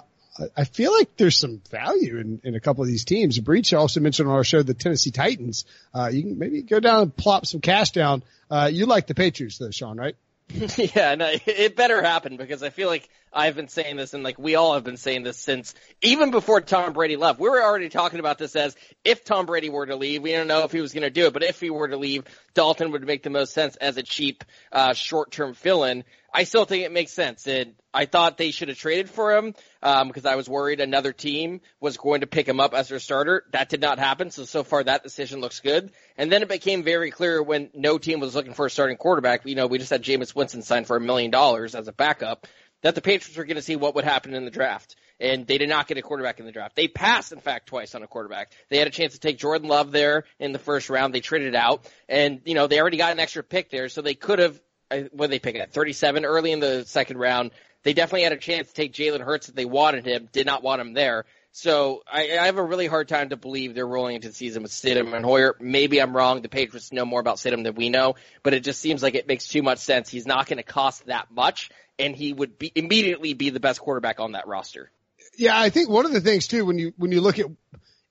I 0.57 0.63
feel 0.63 0.91
like 0.91 1.15
there's 1.17 1.37
some 1.37 1.61
value 1.69 2.17
in, 2.17 2.41
in 2.43 2.55
a 2.55 2.59
couple 2.59 2.81
of 2.81 2.87
these 2.87 3.05
teams. 3.05 3.39
Breech 3.39 3.71
also 3.73 3.99
mentioned 3.99 4.27
on 4.27 4.35
our 4.35 4.43
show 4.43 4.63
the 4.63 4.73
Tennessee 4.73 5.11
Titans. 5.11 5.65
Uh, 5.93 6.09
you 6.11 6.23
can 6.23 6.39
maybe 6.39 6.63
go 6.63 6.79
down 6.79 7.03
and 7.03 7.15
plop 7.15 7.45
some 7.45 7.61
cash 7.61 7.91
down. 7.91 8.23
Uh, 8.49 8.69
you 8.71 8.87
like 8.87 9.05
the 9.05 9.13
Patriots 9.13 9.59
though, 9.59 9.69
Sean, 9.69 9.97
right? 9.97 10.15
yeah, 10.49 11.15
no, 11.15 11.29
it 11.45 11.75
better 11.75 12.01
happen 12.01 12.37
because 12.37 12.63
I 12.63 12.69
feel 12.69 12.87
like 12.87 13.07
I've 13.33 13.55
been 13.55 13.67
saying 13.67 13.95
this 13.97 14.13
and 14.13 14.23
like 14.23 14.37
we 14.37 14.55
all 14.55 14.73
have 14.73 14.83
been 14.83 14.97
saying 14.97 15.23
this 15.23 15.37
since 15.37 15.73
even 16.01 16.31
before 16.31 16.61
Tom 16.61 16.93
Brady 16.93 17.15
left. 17.15 17.39
We 17.39 17.49
were 17.49 17.61
already 17.61 17.89
talking 17.89 18.19
about 18.19 18.37
this 18.37 18.55
as 18.55 18.75
if 19.03 19.23
Tom 19.23 19.45
Brady 19.45 19.69
were 19.69 19.85
to 19.85 19.95
leave, 19.95 20.21
we 20.21 20.31
don't 20.31 20.47
know 20.47 20.63
if 20.63 20.71
he 20.71 20.81
was 20.81 20.93
going 20.93 21.03
to 21.03 21.09
do 21.09 21.27
it, 21.27 21.33
but 21.33 21.43
if 21.43 21.59
he 21.59 21.69
were 21.69 21.87
to 21.87 21.97
leave, 21.97 22.23
Dalton 22.53 22.91
would 22.91 23.05
make 23.05 23.23
the 23.23 23.29
most 23.29 23.53
sense 23.53 23.75
as 23.75 23.97
a 23.97 24.03
cheap, 24.03 24.43
uh, 24.71 24.93
short-term 24.93 25.53
fill-in. 25.53 26.03
I 26.33 26.45
still 26.45 26.65
think 26.65 26.83
it 26.83 26.91
makes 26.91 27.11
sense. 27.11 27.47
And 27.47 27.75
I 27.93 28.05
thought 28.05 28.37
they 28.37 28.49
should 28.49 28.69
have 28.69 28.77
traded 28.77 29.09
for 29.09 29.35
him 29.35 29.53
um, 29.83 30.07
because 30.07 30.25
I 30.25 30.35
was 30.35 30.49
worried 30.49 30.79
another 30.79 31.13
team 31.13 31.61
was 31.79 31.97
going 31.97 32.21
to 32.21 32.27
pick 32.27 32.47
him 32.47 32.59
up 32.59 32.73
as 32.73 32.89
their 32.89 32.99
starter. 32.99 33.43
That 33.51 33.69
did 33.69 33.81
not 33.81 33.99
happen. 33.99 34.31
So 34.31 34.45
so 34.45 34.63
far 34.63 34.83
that 34.83 35.03
decision 35.03 35.41
looks 35.41 35.59
good. 35.59 35.91
And 36.17 36.31
then 36.31 36.41
it 36.41 36.49
became 36.49 36.83
very 36.83 37.11
clear 37.11 37.41
when 37.43 37.69
no 37.75 37.99
team 37.99 38.19
was 38.19 38.33
looking 38.33 38.53
for 38.53 38.65
a 38.65 38.69
starting 38.69 38.97
quarterback. 38.97 39.45
You 39.45 39.53
know, 39.53 39.67
we 39.67 39.77
just 39.77 39.91
had 39.91 40.01
Jameis 40.01 40.35
Winston 40.35 40.63
signed 40.63 40.87
for 40.87 40.97
a 40.97 41.01
million 41.01 41.29
dollars 41.29 41.75
as 41.75 41.87
a 41.87 41.93
backup. 41.93 42.47
That 42.83 42.95
the 42.95 43.01
Patriots 43.01 43.37
were 43.37 43.45
going 43.45 43.55
to 43.55 43.61
see 43.61 43.75
what 43.75 43.95
would 43.95 44.05
happen 44.05 44.33
in 44.33 44.45
the 44.45 44.51
draft. 44.51 44.95
And 45.19 45.47
they 45.47 45.57
did 45.57 45.69
not 45.69 45.87
get 45.87 45.97
a 45.97 46.01
quarterback 46.01 46.39
in 46.39 46.45
the 46.45 46.51
draft. 46.51 46.75
They 46.75 46.87
passed, 46.87 47.31
in 47.31 47.39
fact, 47.39 47.67
twice 47.67 47.95
on 47.95 48.03
a 48.03 48.07
quarterback. 48.07 48.51
They 48.69 48.77
had 48.77 48.87
a 48.87 48.91
chance 48.91 49.13
to 49.13 49.19
take 49.19 49.37
Jordan 49.37 49.69
Love 49.69 49.91
there 49.91 50.25
in 50.39 50.51
the 50.51 50.59
first 50.59 50.89
round. 50.89 51.13
They 51.13 51.21
traded 51.21 51.55
out. 51.55 51.85
And, 52.09 52.41
you 52.45 52.55
know, 52.55 52.67
they 52.67 52.79
already 52.79 52.97
got 52.97 53.11
an 53.11 53.19
extra 53.19 53.43
pick 53.43 53.69
there. 53.69 53.89
So 53.89 54.01
they 54.01 54.15
could 54.15 54.39
have 54.39 54.59
uh, 54.91 55.01
what 55.11 55.29
they 55.29 55.39
pick 55.39 55.55
at 55.55 55.71
37 55.71 56.25
early 56.25 56.51
in 56.51 56.59
the 56.59 56.83
second 56.85 57.17
round. 57.17 57.51
They 57.83 57.93
definitely 57.93 58.23
had 58.23 58.33
a 58.33 58.37
chance 58.37 58.67
to 58.67 58.73
take 58.73 58.93
Jalen 58.93 59.21
Hurts 59.21 59.49
if 59.49 59.55
they 59.55 59.65
wanted 59.65 60.05
him. 60.05 60.29
Did 60.31 60.45
not 60.45 60.63
want 60.63 60.81
him 60.81 60.93
there. 60.93 61.25
So 61.55 62.01
I, 62.11 62.35
I 62.39 62.45
have 62.47 62.57
a 62.57 62.63
really 62.63 62.87
hard 62.87 63.07
time 63.07 63.29
to 63.29 63.37
believe 63.37 63.75
they're 63.75 63.87
rolling 63.87 64.15
into 64.15 64.27
the 64.27 64.33
season 64.33 64.63
with 64.63 64.71
Stidham 64.71 65.13
and 65.13 65.23
Hoyer. 65.23 65.55
Maybe 65.59 66.01
I'm 66.01 66.17
wrong. 66.17 66.41
The 66.41 66.49
Patriots 66.49 66.91
know 66.91 67.05
more 67.05 67.19
about 67.19 67.37
Stidham 67.37 67.63
than 67.63 67.75
we 67.75 67.89
know, 67.89 68.15
but 68.41 68.55
it 68.55 68.61
just 68.63 68.81
seems 68.81 69.03
like 69.03 69.13
it 69.13 69.27
makes 69.27 69.47
too 69.47 69.61
much 69.61 69.77
sense. 69.77 70.09
He's 70.09 70.25
not 70.25 70.47
going 70.47 70.57
to 70.57 70.63
cost 70.63 71.05
that 71.05 71.29
much, 71.31 71.69
and 71.99 72.15
he 72.15 72.33
would 72.33 72.57
be 72.57 72.71
immediately 72.73 73.35
be 73.35 73.51
the 73.51 73.59
best 73.59 73.79
quarterback 73.79 74.19
on 74.19 74.31
that 74.31 74.47
roster. 74.47 74.89
Yeah, 75.37 75.59
I 75.59 75.69
think 75.69 75.89
one 75.89 76.07
of 76.07 76.11
the 76.11 76.21
things 76.21 76.47
too 76.47 76.65
when 76.65 76.79
you 76.79 76.91
when 76.97 77.11
you 77.11 77.21
look 77.21 77.37
at 77.37 77.45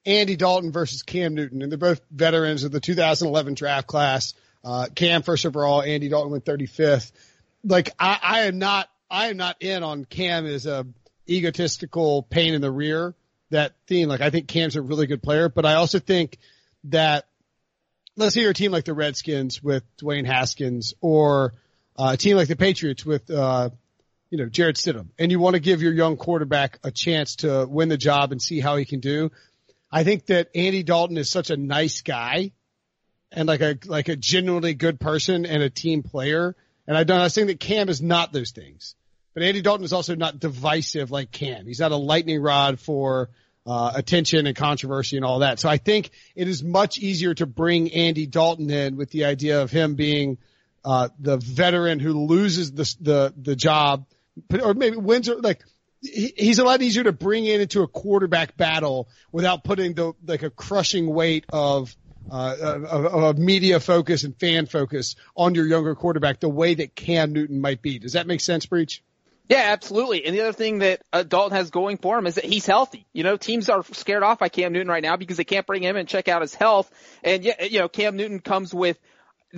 Andy 0.06 0.36
Dalton 0.36 0.70
versus 0.70 1.02
Cam 1.02 1.34
Newton, 1.34 1.62
and 1.62 1.72
they're 1.72 1.78
both 1.78 2.00
veterans 2.12 2.62
of 2.62 2.70
the 2.70 2.80
2011 2.80 3.54
draft 3.54 3.88
class. 3.88 4.34
Uh, 4.64 4.86
Cam 4.94 5.22
first 5.22 5.44
overall, 5.46 5.82
Andy 5.82 6.08
Dalton 6.08 6.30
went 6.30 6.44
35th. 6.44 7.10
Like 7.64 7.90
I, 7.98 8.20
I 8.22 8.40
am 8.42 8.58
not, 8.58 8.88
I 9.10 9.30
am 9.30 9.36
not 9.36 9.56
in 9.60 9.82
on 9.82 10.04
Cam 10.04 10.46
as 10.46 10.66
a 10.66 10.86
egotistical 11.28 12.22
pain 12.22 12.54
in 12.54 12.60
the 12.60 12.70
rear. 12.70 13.16
That 13.52 13.72
theme, 13.86 14.08
like 14.08 14.20
I 14.20 14.30
think 14.30 14.48
Cam's 14.48 14.76
a 14.76 14.82
really 14.82 15.06
good 15.06 15.22
player, 15.22 15.48
but 15.48 15.64
I 15.64 15.74
also 15.74 15.98
think 15.98 16.38
that 16.84 17.26
let's 18.16 18.34
say 18.34 18.40
you're 18.42 18.50
a 18.50 18.54
team 18.54 18.72
like 18.72 18.84
the 18.84 18.94
Redskins 18.94 19.62
with 19.62 19.84
Dwayne 19.96 20.26
Haskins 20.26 20.94
or 21.00 21.54
uh, 21.96 22.12
a 22.14 22.16
team 22.16 22.36
like 22.36 22.48
the 22.48 22.56
Patriots 22.56 23.04
with, 23.04 23.30
uh, 23.30 23.70
you 24.30 24.38
know, 24.38 24.46
Jarrett 24.46 24.76
Stidham 24.76 25.08
and 25.18 25.30
you 25.30 25.38
want 25.38 25.54
to 25.54 25.60
give 25.60 25.82
your 25.82 25.92
young 25.92 26.16
quarterback 26.16 26.78
a 26.82 26.90
chance 26.90 27.36
to 27.36 27.66
win 27.68 27.88
the 27.88 27.98
job 27.98 28.32
and 28.32 28.40
see 28.40 28.60
how 28.60 28.76
he 28.76 28.84
can 28.84 29.00
do. 29.00 29.30
I 29.90 30.04
think 30.04 30.26
that 30.26 30.48
Andy 30.54 30.82
Dalton 30.82 31.18
is 31.18 31.28
such 31.28 31.50
a 31.50 31.56
nice 31.56 32.00
guy 32.00 32.52
and 33.30 33.46
like 33.46 33.60
a 33.60 33.78
like 33.84 34.08
a 34.08 34.16
genuinely 34.16 34.74
good 34.74 34.98
person 34.98 35.44
and 35.44 35.62
a 35.62 35.68
team 35.70 36.02
player. 36.02 36.56
And 36.86 36.96
I 36.96 37.04
don't 37.04 37.20
I 37.20 37.28
think 37.28 37.48
that 37.48 37.60
Cam 37.60 37.90
is 37.90 38.00
not 38.00 38.32
those 38.32 38.52
things. 38.52 38.94
But 39.34 39.42
Andy 39.42 39.62
Dalton 39.62 39.84
is 39.84 39.92
also 39.92 40.14
not 40.14 40.38
divisive 40.38 41.10
like 41.10 41.30
Cam. 41.30 41.66
He's 41.66 41.80
not 41.80 41.92
a 41.92 41.96
lightning 41.96 42.42
rod 42.42 42.80
for 42.80 43.30
uh, 43.64 43.92
attention 43.94 44.46
and 44.46 44.56
controversy 44.56 45.16
and 45.16 45.24
all 45.24 45.40
that. 45.40 45.60
So 45.60 45.68
I 45.68 45.78
think 45.78 46.10
it 46.34 46.48
is 46.48 46.62
much 46.62 46.98
easier 46.98 47.34
to 47.34 47.46
bring 47.46 47.92
Andy 47.92 48.26
Dalton 48.26 48.70
in 48.70 48.96
with 48.96 49.10
the 49.10 49.24
idea 49.24 49.62
of 49.62 49.70
him 49.70 49.94
being 49.94 50.38
uh, 50.84 51.08
the 51.18 51.36
veteran 51.36 52.00
who 52.00 52.26
loses 52.26 52.72
the 52.72 52.94
the 53.00 53.34
the 53.40 53.56
job, 53.56 54.06
or 54.62 54.74
maybe 54.74 54.96
wins 54.96 55.28
or 55.28 55.36
like 55.36 55.62
he's 56.00 56.58
a 56.58 56.64
lot 56.64 56.82
easier 56.82 57.04
to 57.04 57.12
bring 57.12 57.46
in 57.46 57.60
into 57.60 57.82
a 57.82 57.88
quarterback 57.88 58.56
battle 58.56 59.08
without 59.30 59.62
putting 59.62 59.94
the 59.94 60.12
like 60.26 60.42
a 60.42 60.50
crushing 60.50 61.06
weight 61.06 61.46
of 61.52 61.94
uh, 62.30 62.56
of, 62.88 63.06
of 63.06 63.38
media 63.38 63.78
focus 63.78 64.24
and 64.24 64.36
fan 64.38 64.66
focus 64.66 65.14
on 65.36 65.54
your 65.54 65.66
younger 65.66 65.94
quarterback 65.94 66.40
the 66.40 66.48
way 66.48 66.74
that 66.74 66.96
Cam 66.96 67.32
Newton 67.32 67.60
might 67.60 67.80
be. 67.80 67.98
Does 68.00 68.14
that 68.14 68.26
make 68.26 68.40
sense, 68.40 68.66
Breech? 68.66 69.02
Yeah, 69.48 69.62
absolutely. 69.72 70.24
And 70.24 70.34
the 70.34 70.40
other 70.42 70.52
thing 70.52 70.78
that 70.78 71.02
uh, 71.12 71.24
Dalton 71.24 71.56
has 71.56 71.70
going 71.70 71.98
for 71.98 72.16
him 72.16 72.26
is 72.26 72.36
that 72.36 72.44
he's 72.44 72.64
healthy. 72.64 73.06
You 73.12 73.22
know, 73.22 73.36
teams 73.36 73.68
are 73.68 73.84
scared 73.92 74.22
off 74.22 74.38
by 74.38 74.48
Cam 74.48 74.72
Newton 74.72 74.88
right 74.88 75.02
now 75.02 75.16
because 75.16 75.36
they 75.36 75.44
can't 75.44 75.66
bring 75.66 75.82
him 75.82 75.96
and 75.96 76.08
check 76.08 76.28
out 76.28 76.42
his 76.42 76.54
health. 76.54 76.90
And 77.22 77.44
yeah, 77.44 77.62
you 77.64 77.80
know, 77.80 77.88
Cam 77.88 78.16
Newton 78.16 78.40
comes 78.40 78.72
with 78.72 78.98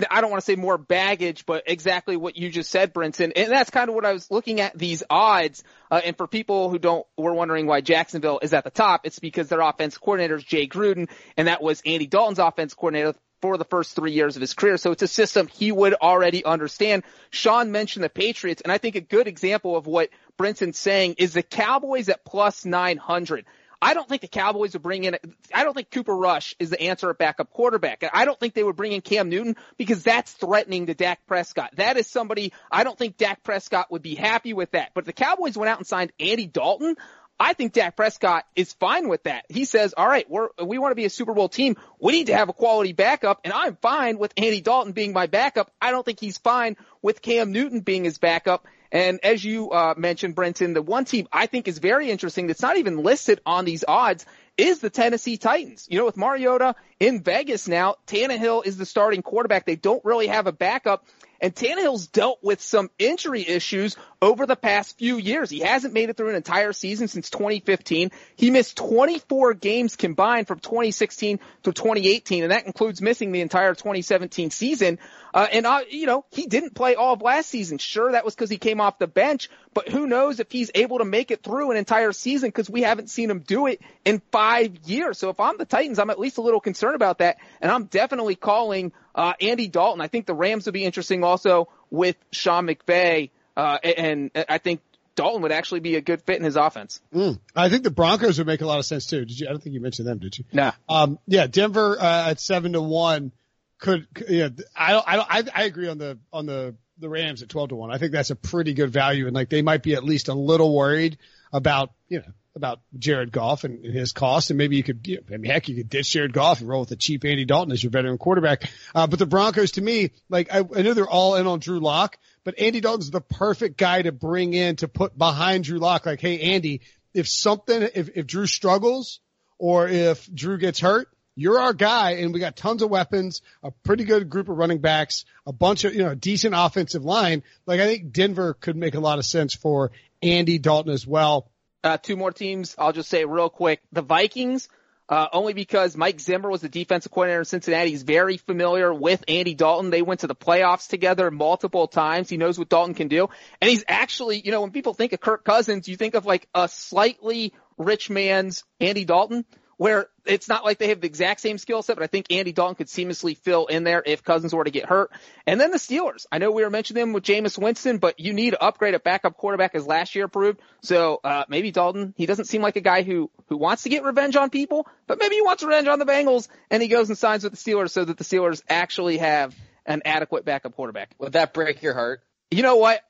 I 0.09 0.21
don't 0.21 0.29
want 0.29 0.41
to 0.41 0.45
say 0.45 0.55
more 0.55 0.77
baggage, 0.77 1.45
but 1.45 1.63
exactly 1.67 2.17
what 2.17 2.35
you 2.35 2.49
just 2.49 2.69
said, 2.69 2.93
Brinson. 2.93 3.31
And 3.35 3.51
that's 3.51 3.69
kind 3.69 3.89
of 3.89 3.95
what 3.95 4.05
I 4.05 4.11
was 4.11 4.29
looking 4.29 4.59
at 4.59 4.77
these 4.77 5.03
odds. 5.09 5.63
Uh, 5.89 6.01
and 6.03 6.17
for 6.17 6.27
people 6.27 6.69
who 6.69 6.79
don't, 6.79 7.05
were 7.17 7.33
wondering 7.33 7.65
why 7.65 7.81
Jacksonville 7.81 8.39
is 8.41 8.53
at 8.53 8.65
the 8.65 8.71
top, 8.71 9.01
it's 9.05 9.19
because 9.19 9.47
their 9.47 9.61
offense 9.61 9.97
coordinator 9.97 10.35
is 10.35 10.43
Jay 10.43 10.67
Gruden, 10.67 11.09
and 11.37 11.47
that 11.47 11.61
was 11.61 11.81
Andy 11.85 12.07
Dalton's 12.07 12.39
offense 12.39 12.73
coordinator 12.73 13.15
for 13.45 13.57
the 13.57 13.65
first 13.65 13.95
three 13.95 14.11
years 14.11 14.35
of 14.35 14.41
his 14.41 14.53
career. 14.53 14.77
So 14.77 14.91
it's 14.91 15.03
a 15.03 15.07
system 15.07 15.47
he 15.47 15.71
would 15.71 15.93
already 15.93 16.43
understand. 16.43 17.03
Sean 17.29 17.71
mentioned 17.71 18.03
the 18.03 18.09
Patriots, 18.09 18.61
and 18.61 18.71
I 18.71 18.79
think 18.79 18.95
a 18.95 19.01
good 19.01 19.27
example 19.27 19.77
of 19.77 19.85
what 19.85 20.09
Brinson's 20.35 20.79
saying 20.79 21.15
is 21.19 21.33
the 21.33 21.43
Cowboys 21.43 22.09
at 22.09 22.25
plus 22.25 22.65
900. 22.65 23.45
I 23.81 23.93
don't 23.93 24.09
think 24.09 24.23
the 24.23 24.27
Cowboys 24.27 24.73
would 24.73 24.81
bring 24.81 25.03
in, 25.03 25.17
I 25.53 25.63
don't 25.63 25.75
think 25.75 25.91
Cooper 25.91 26.15
Rush 26.15 26.55
is 26.57 26.71
the 26.71 26.81
answer 26.81 27.09
at 27.11 27.19
backup 27.19 27.51
quarterback. 27.51 28.01
And 28.01 28.11
I 28.15 28.25
don't 28.25 28.39
think 28.39 28.55
they 28.55 28.63
would 28.63 28.75
bring 28.75 28.93
in 28.93 29.01
Cam 29.01 29.29
Newton 29.29 29.57
because 29.77 30.01
that's 30.01 30.31
threatening 30.31 30.87
to 30.87 30.95
Dak 30.95 31.19
Prescott. 31.27 31.75
That 31.75 31.97
is 31.97 32.07
somebody, 32.07 32.51
I 32.71 32.83
don't 32.83 32.97
think 32.97 33.17
Dak 33.17 33.43
Prescott 33.43 33.91
would 33.91 34.01
be 34.01 34.15
happy 34.15 34.53
with 34.53 34.71
that. 34.71 34.91
But 34.95 35.01
if 35.01 35.05
the 35.05 35.13
Cowboys 35.13 35.55
went 35.55 35.69
out 35.69 35.77
and 35.77 35.85
signed 35.85 36.11
Andy 36.19 36.47
Dalton. 36.47 36.95
I 37.39 37.53
think 37.53 37.73
Dak 37.73 37.95
Prescott 37.95 38.45
is 38.55 38.73
fine 38.73 39.09
with 39.09 39.23
that. 39.23 39.45
He 39.49 39.65
says, 39.65 39.93
all 39.95 40.07
right, 40.07 40.29
we're, 40.29 40.49
we 40.63 40.77
want 40.77 40.91
to 40.91 40.95
be 40.95 41.05
a 41.05 41.09
Super 41.09 41.33
Bowl 41.33 41.49
team. 41.49 41.75
We 41.99 42.13
need 42.13 42.27
to 42.27 42.35
have 42.35 42.49
a 42.49 42.53
quality 42.53 42.93
backup 42.93 43.41
and 43.43 43.53
I'm 43.53 43.75
fine 43.75 44.17
with 44.17 44.33
Andy 44.37 44.61
Dalton 44.61 44.93
being 44.93 45.11
my 45.11 45.27
backup. 45.27 45.71
I 45.81 45.91
don't 45.91 46.05
think 46.05 46.19
he's 46.19 46.37
fine 46.37 46.77
with 47.01 47.21
Cam 47.21 47.51
Newton 47.51 47.81
being 47.81 48.05
his 48.05 48.17
backup. 48.17 48.65
And 48.91 49.19
as 49.23 49.43
you 49.43 49.71
uh, 49.71 49.93
mentioned, 49.97 50.35
Brinson, 50.35 50.73
the 50.73 50.81
one 50.81 51.03
team 51.03 51.27
I 51.31 51.47
think 51.47 51.67
is 51.67 51.79
very 51.79 52.09
interesting 52.09 52.47
that's 52.47 52.61
not 52.61 52.77
even 52.77 53.03
listed 53.03 53.41
on 53.45 53.65
these 53.65 53.83
odds 53.85 54.25
is 54.57 54.79
the 54.79 54.89
Tennessee 54.89 55.35
Titans. 55.35 55.87
You 55.89 55.99
know, 55.99 56.05
with 56.05 56.15
Mariota 56.15 56.75
in 56.99 57.21
Vegas 57.21 57.67
now, 57.67 57.95
Tannehill 58.07 58.65
is 58.65 58.77
the 58.77 58.85
starting 58.85 59.21
quarterback. 59.21 59.65
They 59.65 59.75
don't 59.75 60.03
really 60.05 60.27
have 60.27 60.47
a 60.47 60.53
backup. 60.53 61.05
And 61.41 61.53
Tannehill's 61.53 62.07
dealt 62.07 62.39
with 62.41 62.61
some 62.61 62.89
injury 62.97 63.47
issues 63.47 63.97
over 64.21 64.45
the 64.45 64.55
past 64.55 64.97
few 64.97 65.17
years. 65.17 65.49
He 65.49 65.59
hasn't 65.59 65.93
made 65.93 66.09
it 66.09 66.17
through 66.17 66.29
an 66.29 66.35
entire 66.35 66.73
season 66.73 67.07
since 67.07 67.29
2015. 67.29 68.11
He 68.35 68.51
missed 68.51 68.77
24 68.77 69.53
games 69.55 69.95
combined 69.95 70.47
from 70.47 70.59
2016 70.59 71.39
to 71.63 71.73
2018, 71.73 72.43
and 72.43 72.51
that 72.51 72.65
includes 72.65 73.01
missing 73.01 73.31
the 73.31 73.41
entire 73.41 73.75
2017 73.75 74.49
season. 74.49 74.97
Uh, 75.33 75.47
and, 75.51 75.65
uh, 75.65 75.81
you 75.89 76.05
know, 76.05 76.25
he 76.31 76.47
didn't 76.47 76.73
play 76.73 76.95
all 76.95 77.13
of 77.13 77.21
last 77.21 77.49
season. 77.49 77.77
Sure, 77.77 78.13
that 78.13 78.23
was 78.23 78.33
because 78.33 78.49
he 78.49 78.57
came 78.57 78.79
off 78.79 78.97
the 78.97 79.07
bench, 79.07 79.49
but 79.73 79.89
who 79.89 80.07
knows 80.07 80.39
if 80.39 80.49
he's 80.51 80.71
able 80.73 80.99
to 80.99 81.05
make 81.05 81.29
it 81.29 81.43
through 81.43 81.71
an 81.71 81.77
entire 81.77 82.13
season 82.13 82.47
because 82.47 82.69
we 82.69 82.83
haven't 82.83 83.09
seen 83.09 83.29
him 83.29 83.39
do 83.39 83.67
it 83.67 83.81
in 84.05 84.21
five 84.31 84.77
years. 84.85 85.17
So 85.19 85.29
if 85.29 85.39
I'm 85.39 85.57
the 85.57 85.65
Titans, 85.65 85.99
I'm 85.99 86.09
at 86.09 86.19
least 86.19 86.37
a 86.37 86.41
little 86.41 86.61
concerned 86.61 86.84
about 86.93 87.17
that, 87.17 87.37
and 87.61 87.71
I'm 87.71 87.85
definitely 87.85 88.35
calling 88.35 88.91
uh, 89.15 89.33
Andy 89.41 89.67
Dalton. 89.67 90.01
I 90.01 90.07
think 90.07 90.27
the 90.27 90.35
Rams 90.35 90.65
would 90.65 90.73
be 90.73 90.83
interesting 90.83 91.23
also 91.23 91.69
with 91.89 92.17
Sean 92.31 92.67
McVay, 92.67 93.31
uh, 93.57 93.79
and 93.83 94.29
I 94.47 94.59
think 94.59 94.81
Dalton 95.15 95.41
would 95.41 95.51
actually 95.51 95.79
be 95.79 95.95
a 95.95 96.01
good 96.01 96.21
fit 96.21 96.37
in 96.37 96.43
his 96.43 96.57
offense. 96.57 97.01
Mm. 97.13 97.39
I 97.55 97.69
think 97.69 97.83
the 97.83 97.91
Broncos 97.91 98.37
would 98.37 98.47
make 98.47 98.61
a 98.61 98.67
lot 98.67 98.79
of 98.79 98.85
sense 98.85 99.07
too. 99.07 99.25
Did 99.25 99.39
you? 99.39 99.47
I 99.47 99.51
don't 99.51 99.63
think 99.63 99.73
you 99.73 99.81
mentioned 99.81 100.07
them, 100.07 100.19
did 100.19 100.37
you? 100.37 100.45
Nah. 100.51 100.73
Um, 100.87 101.17
yeah, 101.25 101.47
Denver 101.47 101.97
uh, 101.99 102.29
at 102.31 102.39
seven 102.39 102.73
to 102.73 102.81
one 102.81 103.31
could. 103.79 104.07
could 104.13 104.29
yeah, 104.29 104.49
I 104.75 104.91
don't. 104.91 105.07
I 105.07 105.15
don't. 105.15 105.27
I, 105.29 105.61
I 105.61 105.63
agree 105.63 105.87
on 105.87 105.97
the 105.97 106.19
on 106.31 106.45
the 106.45 106.75
the 106.99 107.09
Rams 107.09 107.41
at 107.41 107.49
twelve 107.49 107.69
to 107.69 107.75
one. 107.75 107.91
I 107.91 107.97
think 107.97 108.11
that's 108.11 108.29
a 108.29 108.35
pretty 108.35 108.73
good 108.73 108.91
value, 108.91 109.27
and 109.27 109.35
like 109.35 109.49
they 109.49 109.61
might 109.61 109.83
be 109.83 109.95
at 109.95 110.03
least 110.03 110.27
a 110.27 110.33
little 110.33 110.75
worried 110.75 111.17
about 111.53 111.91
you 112.09 112.19
know 112.19 112.33
about 112.55 112.79
Jared 112.97 113.31
Goff 113.31 113.65
and, 113.65 113.83
and 113.83 113.93
his 113.93 114.13
cost, 114.13 114.49
and 114.49 114.57
maybe 114.57 114.77
you 114.77 114.83
could, 114.83 115.05
you 115.05 115.17
know, 115.17 115.35
I 115.35 115.37
mean, 115.37 115.51
heck, 115.51 115.67
you 115.67 115.75
could 115.75 115.89
ditch 115.89 116.11
Jared 116.11 116.33
Goff 116.33 116.61
and 116.61 116.69
roll 116.69 116.81
with 116.81 116.91
a 116.91 116.95
cheap 116.95 117.25
Andy 117.25 117.45
Dalton 117.45 117.73
as 117.73 117.83
your 117.83 117.91
veteran 117.91 118.17
quarterback. 118.17 118.69
Uh, 118.93 119.07
but 119.07 119.19
the 119.19 119.25
Broncos, 119.25 119.71
to 119.73 119.81
me, 119.81 120.11
like 120.29 120.53
I, 120.53 120.59
I 120.59 120.81
know 120.81 120.93
they're 120.93 121.07
all 121.07 121.35
in 121.35 121.47
on 121.47 121.59
Drew 121.59 121.79
Lock, 121.79 122.17
but 122.43 122.57
Andy 122.59 122.79
Dalton's 122.79 123.11
the 123.11 123.21
perfect 123.21 123.77
guy 123.77 124.01
to 124.01 124.11
bring 124.11 124.53
in 124.53 124.77
to 124.77 124.87
put 124.87 125.17
behind 125.17 125.65
Drew 125.65 125.79
Lock. 125.79 126.05
Like, 126.05 126.21
hey, 126.21 126.39
Andy, 126.53 126.81
if 127.13 127.27
something, 127.27 127.89
if 127.93 128.09
if 128.15 128.25
Drew 128.25 128.45
struggles 128.47 129.19
or 129.57 129.87
if 129.87 130.33
Drew 130.33 130.57
gets 130.57 130.79
hurt, 130.79 131.09
you're 131.35 131.59
our 131.59 131.73
guy 131.73 132.11
and 132.11 132.33
we 132.33 132.39
got 132.39 132.55
tons 132.55 132.81
of 132.81 132.89
weapons, 132.89 133.41
a 133.63 133.71
pretty 133.71 134.05
good 134.05 134.29
group 134.29 134.47
of 134.47 134.55
running 134.55 134.79
backs, 134.79 135.25
a 135.45 135.51
bunch 135.51 135.83
of, 135.83 135.93
you 135.93 136.03
know, 136.03 136.15
decent 136.15 136.55
offensive 136.57 137.03
line. 137.03 137.43
Like 137.65 137.81
I 137.81 137.85
think 137.85 138.13
Denver 138.13 138.53
could 138.53 138.77
make 138.77 138.95
a 138.95 139.01
lot 139.01 139.19
of 139.19 139.25
sense 139.25 139.53
for 139.53 139.91
Andy 140.21 140.57
Dalton 140.57 140.93
as 140.93 141.05
well. 141.05 141.49
Uh, 141.85 141.97
two 141.97 142.17
more 142.17 142.31
teams. 142.31 142.73
I'll 142.79 142.93
just 142.93 143.09
say 143.09 143.25
real 143.25 143.47
quick. 143.47 143.79
The 143.91 144.01
Vikings, 144.01 144.69
uh, 145.07 145.27
only 145.31 145.53
because 145.53 145.95
Mike 145.95 146.19
Zimmer 146.19 146.49
was 146.49 146.61
the 146.61 146.67
defensive 146.67 147.11
coordinator 147.11 147.41
in 147.41 147.45
Cincinnati. 147.45 147.91
He's 147.91 148.01
very 148.01 148.37
familiar 148.37 148.91
with 148.91 149.23
Andy 149.27 149.53
Dalton. 149.53 149.91
They 149.91 150.01
went 150.01 150.21
to 150.21 150.27
the 150.27 150.33
playoffs 150.33 150.87
together 150.87 151.29
multiple 151.29 151.87
times. 151.87 152.27
He 152.27 152.37
knows 152.37 152.57
what 152.57 152.69
Dalton 152.69 152.95
can 152.95 153.07
do. 153.07 153.29
And 153.61 153.69
he's 153.69 153.83
actually, 153.87 154.39
you 154.39 154.49
know, 154.49 154.61
when 154.61 154.71
people 154.71 154.95
think 154.95 155.13
of 155.13 155.19
Kirk 155.19 155.43
Cousins, 155.43 155.87
you 155.87 155.95
think 155.95 156.15
of 156.15 156.25
like 156.25 156.47
a 156.55 156.67
slightly 156.67 157.53
rich 157.77 158.09
man's 158.09 158.63
Andy 158.79 159.05
Dalton 159.05 159.45
where 159.77 160.07
it's 160.25 160.47
not 160.47 160.63
like 160.63 160.77
they 160.77 160.89
have 160.89 161.01
the 161.01 161.07
exact 161.07 161.41
same 161.41 161.57
skill 161.57 161.81
set, 161.81 161.95
but 161.95 162.03
I 162.03 162.07
think 162.07 162.27
Andy 162.31 162.51
Dalton 162.51 162.75
could 162.75 162.87
seamlessly 162.87 163.37
fill 163.37 163.67
in 163.67 163.83
there 163.83 164.01
if 164.05 164.23
Cousins 164.23 164.53
were 164.53 164.63
to 164.63 164.71
get 164.71 164.85
hurt. 164.85 165.11
And 165.45 165.59
then 165.59 165.71
the 165.71 165.77
Steelers. 165.77 166.25
I 166.31 166.37
know 166.37 166.51
we 166.51 166.63
were 166.63 166.69
mentioning 166.69 167.01
them 167.01 167.13
with 167.13 167.23
Jameis 167.23 167.57
Winston, 167.57 167.97
but 167.97 168.19
you 168.19 168.33
need 168.33 168.51
to 168.51 168.61
upgrade 168.61 168.93
a 168.93 168.99
backup 168.99 169.37
quarterback 169.37 169.75
as 169.75 169.85
last 169.85 170.15
year 170.15 170.27
proved. 170.27 170.59
So, 170.81 171.19
uh, 171.23 171.43
maybe 171.49 171.71
Dalton, 171.71 172.13
he 172.17 172.25
doesn't 172.25 172.45
seem 172.45 172.61
like 172.61 172.75
a 172.75 172.81
guy 172.81 173.03
who, 173.03 173.29
who 173.47 173.57
wants 173.57 173.83
to 173.83 173.89
get 173.89 174.03
revenge 174.03 174.35
on 174.35 174.49
people, 174.49 174.87
but 175.07 175.19
maybe 175.19 175.35
he 175.35 175.41
wants 175.41 175.63
revenge 175.63 175.87
on 175.87 175.99
the 175.99 176.05
Bengals 176.05 176.47
and 176.69 176.81
he 176.81 176.87
goes 176.87 177.09
and 177.09 177.17
signs 177.17 177.43
with 177.43 177.53
the 177.53 177.57
Steelers 177.57 177.91
so 177.91 178.05
that 178.05 178.17
the 178.17 178.23
Steelers 178.23 178.61
actually 178.69 179.17
have 179.17 179.55
an 179.85 180.01
adequate 180.05 180.45
backup 180.45 180.75
quarterback. 180.75 181.11
Would 181.19 181.33
that 181.33 181.53
break 181.53 181.81
your 181.81 181.93
heart? 181.93 182.21
You 182.51 182.63
know 182.63 182.77
what? 182.77 183.01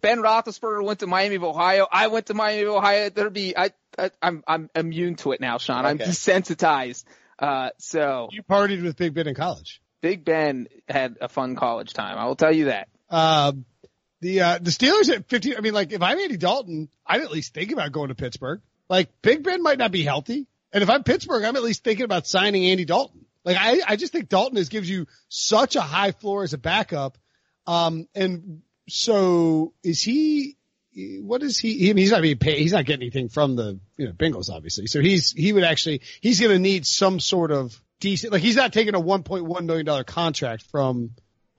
Ben 0.00 0.18
Roethlisberger 0.18 0.84
went 0.84 1.00
to 1.00 1.06
Miami 1.06 1.36
of 1.36 1.44
Ohio. 1.44 1.86
I 1.90 2.08
went 2.08 2.26
to 2.26 2.34
Miami 2.34 2.62
of 2.62 2.74
Ohio. 2.74 3.10
There'd 3.10 3.32
be 3.32 3.56
I, 3.56 3.70
I 3.98 4.10
I'm 4.20 4.42
I'm 4.46 4.70
immune 4.74 5.16
to 5.16 5.32
it 5.32 5.40
now, 5.40 5.58
Sean. 5.58 5.84
I'm 5.86 5.98
desensitized. 5.98 7.04
Uh, 7.38 7.70
so 7.78 8.28
You 8.32 8.42
partied 8.42 8.82
with 8.82 8.96
Big 8.96 9.14
Ben 9.14 9.28
in 9.28 9.34
college. 9.34 9.80
Big 10.00 10.24
Ben 10.24 10.68
had 10.88 11.16
a 11.20 11.28
fun 11.28 11.56
college 11.56 11.92
time. 11.92 12.18
I 12.18 12.26
will 12.26 12.36
tell 12.36 12.52
you 12.52 12.66
that. 12.66 12.88
Um, 13.10 13.64
the 14.20 14.40
uh, 14.40 14.58
the 14.60 14.70
Steelers 14.70 15.08
at 15.14 15.28
15. 15.28 15.54
I 15.56 15.60
mean, 15.60 15.74
like 15.74 15.92
if 15.92 16.02
I'm 16.02 16.18
Andy 16.18 16.36
Dalton, 16.36 16.88
I'd 17.06 17.20
at 17.20 17.30
least 17.30 17.54
think 17.54 17.72
about 17.72 17.92
going 17.92 18.08
to 18.08 18.14
Pittsburgh. 18.14 18.60
Like 18.88 19.10
Big 19.22 19.42
Ben 19.42 19.62
might 19.62 19.78
not 19.78 19.92
be 19.92 20.02
healthy, 20.02 20.46
and 20.72 20.82
if 20.82 20.90
I'm 20.90 21.04
Pittsburgh, 21.04 21.44
I'm 21.44 21.56
at 21.56 21.62
least 21.62 21.84
thinking 21.84 22.04
about 22.04 22.26
signing 22.26 22.64
Andy 22.66 22.84
Dalton. 22.84 23.26
Like 23.44 23.56
I, 23.58 23.80
I 23.86 23.96
just 23.96 24.12
think 24.12 24.28
Dalton 24.28 24.58
is 24.58 24.68
gives 24.68 24.90
you 24.90 25.06
such 25.28 25.76
a 25.76 25.80
high 25.80 26.12
floor 26.12 26.42
as 26.42 26.52
a 26.52 26.58
backup. 26.58 27.16
Um, 27.66 28.08
and 28.14 28.62
so 28.88 29.72
is 29.82 30.02
he? 30.02 30.56
What 31.20 31.42
is 31.42 31.58
he? 31.58 31.90
I 31.90 31.92
mean, 31.92 31.98
he's 31.98 32.10
not 32.10 32.22
being 32.22 32.38
paid. 32.38 32.58
He's 32.58 32.72
not 32.72 32.84
getting 32.84 33.02
anything 33.02 33.28
from 33.28 33.54
the 33.54 33.78
you 33.96 34.06
know 34.06 34.12
Bengals, 34.12 34.50
obviously. 34.50 34.86
So 34.86 35.00
he's 35.00 35.32
he 35.32 35.52
would 35.52 35.64
actually 35.64 36.02
he's 36.20 36.40
going 36.40 36.52
to 36.52 36.58
need 36.58 36.86
some 36.86 37.20
sort 37.20 37.52
of 37.52 37.80
decent. 38.00 38.32
Like 38.32 38.42
he's 38.42 38.56
not 38.56 38.72
taking 38.72 38.94
a 38.94 39.00
1.1 39.00 39.64
million 39.64 39.86
dollar 39.86 40.04
contract 40.04 40.64
from 40.70 41.10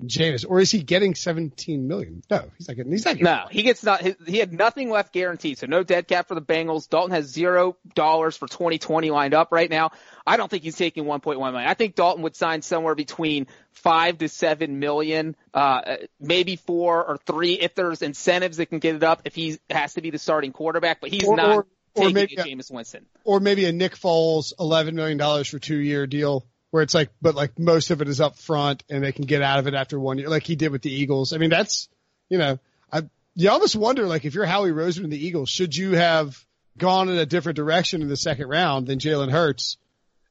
Jameis, 0.04 0.46
or 0.48 0.60
is 0.62 0.72
he 0.72 0.82
getting 0.82 1.14
17 1.14 1.88
million? 1.88 2.24
No, 2.30 2.46
he's 2.58 2.68
not 2.70 2.78
getting. 2.78 2.92
He's 2.92 3.04
not 3.04 3.12
getting. 3.18 3.26
No, 3.26 3.46
he 3.52 3.64
gets 3.64 3.84
not. 3.84 4.02
He, 4.02 4.16
he 4.26 4.38
had 4.38 4.54
nothing 4.54 4.90
left 4.90 5.12
guaranteed, 5.12 5.58
so 5.58 5.68
no 5.68 5.84
dead 5.84 6.08
cap 6.08 6.30
for 6.30 6.36
the 6.36 6.42
Bengals. 6.42 6.88
Dalton 6.90 7.12
has 7.12 7.26
zero 7.26 7.76
dollars 7.96 8.38
for 8.38 8.48
2020 8.48 9.12
lined 9.12 9.34
up 9.34 9.52
right 9.52 9.70
now. 9.70 9.92
I 10.26 10.38
don't 10.38 10.50
think 10.50 10.64
he's 10.64 10.78
taking 10.78 11.04
1.1 11.04 11.36
million. 11.38 11.56
I 11.70 11.74
think 11.74 11.96
Dalton 11.96 12.24
would 12.24 12.36
sign 12.36 12.62
somewhere 12.62 12.96
between 12.96 13.48
five 13.74 14.20
to 14.20 14.30
seven 14.30 14.80
million, 14.80 15.36
uh, 15.54 15.98
maybe 16.20 16.56
four 16.56 17.04
or 17.06 17.18
three 17.26 17.54
if 17.60 17.76
there's 17.76 18.02
incentives 18.02 18.58
that 18.58 18.68
can 18.68 18.80
get 18.80 18.96
it 18.96 19.04
up. 19.04 19.24
If 19.26 19.36
he 19.36 19.60
has 19.70 19.96
to 19.96 20.02
be 20.02 20.12
the 20.12 20.20
starting 20.20 20.54
quarterback, 20.54 21.02
but 21.02 21.10
he's 21.10 21.26
Or- 21.26 21.36
not 21.36 21.50
or- 21.58 21.68
or 21.96 22.02
taking 22.04 22.14
maybe 22.14 22.36
a 22.36 22.44
Jameis 22.46 22.72
Winston. 22.72 23.06
or 23.26 23.40
maybe 23.40 23.66
a 23.66 23.72
Nick 23.74 23.96
Foles 23.96 24.54
eleven 24.60 24.96
million 24.96 25.18
dollars 25.18 25.48
for 25.50 25.60
two 25.60 25.78
year 25.78 26.06
deal 26.08 26.46
where 26.72 26.84
it's 26.84 26.94
like, 26.94 27.10
but 27.22 27.36
like 27.36 27.58
most 27.58 27.92
of 27.92 28.02
it 28.02 28.08
is 28.08 28.22
up 28.22 28.38
front 28.38 28.84
and 28.90 29.04
they 29.04 29.12
can 29.12 29.26
get 29.26 29.42
out 29.42 29.60
of 29.60 29.68
it 29.68 29.74
after 29.74 30.00
one 30.00 30.18
year, 30.18 30.30
like 30.30 30.46
he 30.46 30.56
did 30.56 30.72
with 30.72 30.82
the 30.82 30.94
Eagles. 30.94 31.34
I 31.34 31.38
mean, 31.38 31.50
that's 31.50 31.90
you 32.30 32.38
know, 32.38 32.60
I 32.92 33.04
you 33.36 33.50
almost 33.50 33.76
wonder 33.76 34.06
like 34.06 34.26
if 34.26 34.36
you're 34.36 34.46
Howie 34.46 34.72
Roseman 34.72 35.06
and 35.06 35.14
the 35.14 35.26
Eagles, 35.26 35.50
should 35.50 35.76
you 35.76 35.94
have 35.94 36.44
gone 36.78 37.10
in 37.10 37.18
a 37.18 37.26
different 37.26 37.56
direction 37.56 38.02
in 38.02 38.08
the 38.08 38.18
second 38.18 38.48
round 38.48 38.88
than 38.88 39.00
Jalen 39.00 39.32
Hurts 39.32 39.78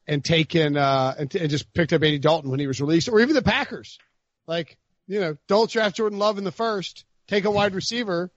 and 0.06 0.24
taken 0.24 0.76
uh 0.76 1.14
and, 1.18 1.34
and 1.34 1.50
just 1.50 1.72
picked 1.74 1.92
up 1.92 2.02
Andy 2.02 2.18
Dalton 2.18 2.50
when 2.50 2.60
he 2.60 2.66
was 2.66 2.80
released, 2.80 3.08
or 3.08 3.20
even 3.20 3.34
the 3.34 3.42
Packers, 3.42 3.98
like 4.46 4.76
you 5.06 5.20
know, 5.20 5.36
don't 5.48 5.70
draft 5.70 5.96
Jordan 5.96 6.18
Love 6.18 6.38
in 6.38 6.44
the 6.44 6.52
first, 6.52 7.04
take 7.26 7.44
a 7.44 7.50
wide 7.50 7.74
receiver. 7.74 8.30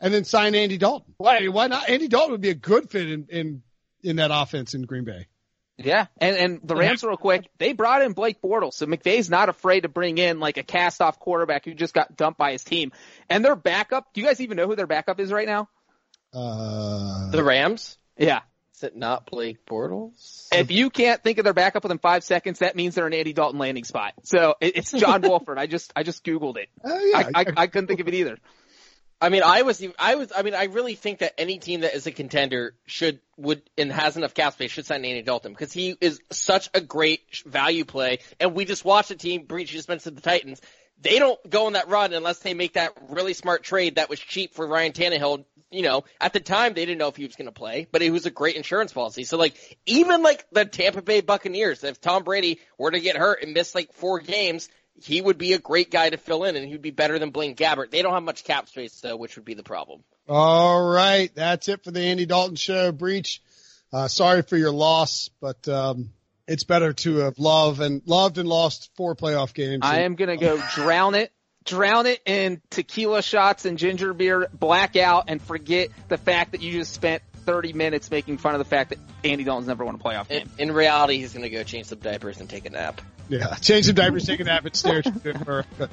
And 0.00 0.14
then 0.14 0.22
sign 0.22 0.54
Andy 0.54 0.78
Dalton. 0.78 1.14
Why? 1.16 1.44
Why 1.48 1.66
not? 1.66 1.88
Andy 1.88 2.06
Dalton 2.06 2.30
would 2.30 2.40
be 2.40 2.50
a 2.50 2.54
good 2.54 2.88
fit 2.88 3.10
in 3.10 3.26
in, 3.30 3.62
in 4.04 4.16
that 4.16 4.30
offense 4.32 4.74
in 4.74 4.82
Green 4.82 5.02
Bay. 5.02 5.26
Yeah, 5.78 6.06
and 6.20 6.36
and 6.36 6.60
the 6.64 6.74
Rams 6.74 7.04
real 7.04 7.16
quick, 7.16 7.48
they 7.58 7.72
brought 7.72 8.02
in 8.02 8.12
Blake 8.12 8.42
Bortles, 8.42 8.74
so 8.74 8.86
McVay's 8.86 9.30
not 9.30 9.48
afraid 9.48 9.82
to 9.82 9.88
bring 9.88 10.18
in 10.18 10.40
like 10.40 10.56
a 10.56 10.64
cast-off 10.64 11.20
quarterback 11.20 11.64
who 11.64 11.72
just 11.72 11.94
got 11.94 12.16
dumped 12.16 12.36
by 12.36 12.50
his 12.52 12.64
team. 12.64 12.90
And 13.30 13.44
their 13.44 13.54
backup, 13.54 14.12
do 14.12 14.20
you 14.20 14.26
guys 14.26 14.40
even 14.40 14.56
know 14.56 14.66
who 14.66 14.74
their 14.74 14.88
backup 14.88 15.20
is 15.20 15.30
right 15.30 15.46
now? 15.46 15.68
Uh, 16.34 17.30
The 17.30 17.42
Rams? 17.44 17.96
Yeah. 18.16 18.40
Is 18.74 18.82
it 18.84 18.96
not 18.96 19.26
Blake 19.26 19.64
Bortles? 19.66 20.46
If 20.52 20.70
you 20.70 20.88
can't 20.90 21.22
think 21.22 21.38
of 21.38 21.44
their 21.44 21.52
backup 21.54 21.82
within 21.82 21.98
five 21.98 22.22
seconds, 22.22 22.60
that 22.60 22.76
means 22.76 22.94
they're 22.94 23.06
an 23.08 23.12
Andy 23.14 23.32
Dalton 23.32 23.58
landing 23.58 23.82
spot. 23.84 24.14
So 24.22 24.54
it, 24.60 24.76
it's 24.76 24.92
John 24.92 25.20
Wolford. 25.24 25.58
I 25.58 25.66
just 25.66 25.92
I 25.96 26.04
just 26.04 26.24
googled 26.24 26.58
it. 26.58 26.68
oh 26.84 27.04
yeah, 27.04 27.30
I, 27.34 27.40
I 27.40 27.46
I 27.56 27.66
couldn't 27.66 27.88
think 27.88 27.98
of 28.00 28.06
it 28.06 28.14
either. 28.14 28.38
I 29.20 29.30
mean, 29.30 29.42
I 29.42 29.62
was, 29.62 29.84
I 29.98 30.14
was, 30.14 30.32
I 30.34 30.42
mean, 30.42 30.54
I 30.54 30.64
really 30.64 30.94
think 30.94 31.20
that 31.20 31.34
any 31.38 31.58
team 31.58 31.80
that 31.80 31.94
is 31.94 32.06
a 32.06 32.12
contender 32.12 32.74
should, 32.86 33.20
would, 33.36 33.62
and 33.76 33.90
has 33.90 34.16
enough 34.16 34.32
cap 34.32 34.52
space 34.52 34.70
should 34.70 34.86
sign 34.86 35.04
Andy 35.04 35.22
Dalton 35.22 35.52
because 35.52 35.72
he 35.72 35.96
is 36.00 36.20
such 36.30 36.70
a 36.72 36.80
great 36.80 37.20
value 37.44 37.84
play. 37.84 38.20
And 38.38 38.54
we 38.54 38.64
just 38.64 38.84
watched 38.84 39.10
a 39.10 39.16
team, 39.16 39.44
Breech 39.46 39.70
just 39.70 39.88
mentioned 39.88 40.16
the 40.16 40.22
Titans. 40.22 40.60
They 41.00 41.18
don't 41.18 41.38
go 41.48 41.66
on 41.66 41.72
that 41.72 41.88
run 41.88 42.12
unless 42.12 42.38
they 42.40 42.54
make 42.54 42.74
that 42.74 42.92
really 43.08 43.34
smart 43.34 43.64
trade 43.64 43.96
that 43.96 44.08
was 44.08 44.20
cheap 44.20 44.54
for 44.54 44.66
Ryan 44.66 44.92
Tannehill 44.92 45.44
you 45.70 45.82
know, 45.82 46.04
at 46.20 46.32
the 46.32 46.40
time 46.40 46.72
they 46.72 46.86
didn't 46.86 46.98
know 46.98 47.08
if 47.08 47.16
he 47.16 47.26
was 47.26 47.36
going 47.36 47.46
to 47.46 47.52
play, 47.52 47.86
but 47.90 48.00
it 48.00 48.10
was 48.10 48.26
a 48.26 48.30
great 48.30 48.56
insurance 48.56 48.92
policy. 48.92 49.24
So 49.24 49.36
like, 49.36 49.54
even 49.86 50.22
like 50.22 50.46
the 50.50 50.64
Tampa 50.64 51.02
Bay 51.02 51.20
Buccaneers, 51.20 51.84
if 51.84 52.00
Tom 52.00 52.24
Brady 52.24 52.60
were 52.78 52.90
to 52.90 53.00
get 53.00 53.16
hurt 53.16 53.42
and 53.42 53.52
miss 53.52 53.74
like 53.74 53.92
four 53.92 54.20
games, 54.20 54.68
he 55.02 55.20
would 55.20 55.38
be 55.38 55.52
a 55.52 55.58
great 55.58 55.90
guy 55.90 56.10
to 56.10 56.16
fill 56.16 56.44
in 56.44 56.56
and 56.56 56.64
he 56.64 56.72
would 56.72 56.82
be 56.82 56.90
better 56.90 57.18
than 57.18 57.30
Blaine 57.30 57.54
Gabbert. 57.54 57.90
They 57.90 58.02
don't 58.02 58.14
have 58.14 58.22
much 58.22 58.44
cap 58.44 58.68
space 58.68 59.00
though, 59.00 59.16
which 59.16 59.36
would 59.36 59.44
be 59.44 59.54
the 59.54 59.62
problem. 59.62 60.02
All 60.28 60.90
right. 60.90 61.34
That's 61.34 61.68
it 61.68 61.84
for 61.84 61.90
the 61.90 62.00
Andy 62.00 62.26
Dalton 62.26 62.56
show. 62.56 62.92
Breech. 62.92 63.42
Uh, 63.92 64.08
sorry 64.08 64.42
for 64.42 64.56
your 64.56 64.72
loss, 64.72 65.30
but, 65.40 65.66
um, 65.68 66.10
it's 66.46 66.64
better 66.64 66.94
to 66.94 67.16
have 67.16 67.38
loved 67.38 67.80
and 67.80 68.02
loved 68.06 68.38
and 68.38 68.48
lost 68.48 68.90
four 68.96 69.14
playoff 69.14 69.52
games. 69.52 69.80
I 69.82 70.00
am 70.00 70.14
going 70.14 70.30
to 70.30 70.42
go 70.42 70.60
drown 70.74 71.14
it, 71.14 71.30
drown 71.64 72.06
it 72.06 72.20
in 72.24 72.62
tequila 72.70 73.22
shots 73.22 73.66
and 73.66 73.76
ginger 73.78 74.14
beer, 74.14 74.48
blackout, 74.52 75.24
and 75.28 75.42
forget 75.42 75.90
the 76.08 76.16
fact 76.16 76.52
that 76.52 76.62
you 76.62 76.72
just 76.72 76.94
spent 76.94 77.22
30 77.44 77.74
minutes 77.74 78.10
making 78.10 78.38
fun 78.38 78.54
of 78.54 78.58
the 78.58 78.64
fact 78.64 78.90
that 78.90 78.98
Andy 79.24 79.44
Dalton's 79.44 79.68
never 79.68 79.84
won 79.84 79.94
a 79.94 79.98
playoff 79.98 80.28
game. 80.28 80.48
In, 80.58 80.70
in 80.70 80.74
reality, 80.74 81.18
he's 81.18 81.34
going 81.34 81.42
to 81.42 81.50
go 81.50 81.62
change 81.62 81.86
some 81.86 81.98
diapers 81.98 82.40
and 82.40 82.48
take 82.48 82.64
a 82.64 82.70
nap. 82.70 83.00
Yeah, 83.28 83.54
change 83.56 83.86
some 83.86 83.94
diapers, 83.94 84.26
take 84.26 84.40
a 84.40 84.44
nap, 84.44 84.64
and 84.64 84.74
stare 84.74 84.98
at 84.98 85.44
for. 85.44 85.64
Look, 85.78 85.90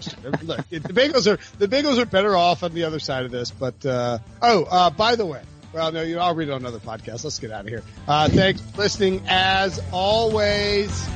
the 0.70 0.80
Bengals 0.80 1.32
are 1.32 1.38
the 1.58 1.68
Bengals 1.68 1.98
are 1.98 2.06
better 2.06 2.36
off 2.36 2.64
on 2.64 2.74
the 2.74 2.84
other 2.84 3.00
side 3.00 3.26
of 3.26 3.32
this. 3.32 3.52
But 3.52 3.86
uh, 3.86 4.20
oh, 4.42 4.64
uh, 4.64 4.90
by 4.90 5.16
the 5.16 5.26
way, 5.26 5.42
well, 5.74 5.92
no, 5.92 6.02
you, 6.02 6.18
I'll 6.18 6.34
read 6.34 6.48
it 6.48 6.54
on 6.54 6.62
another 6.62 6.80
podcast. 6.80 7.26
Let's 7.26 7.40
get 7.40 7.52
out 7.52 7.62
of 7.62 7.68
here. 7.68 7.84
Uh, 8.08 8.30
thanks 8.30 8.62
for 8.62 8.78
listening 8.78 9.22
as 9.28 9.82
always. 9.92 11.08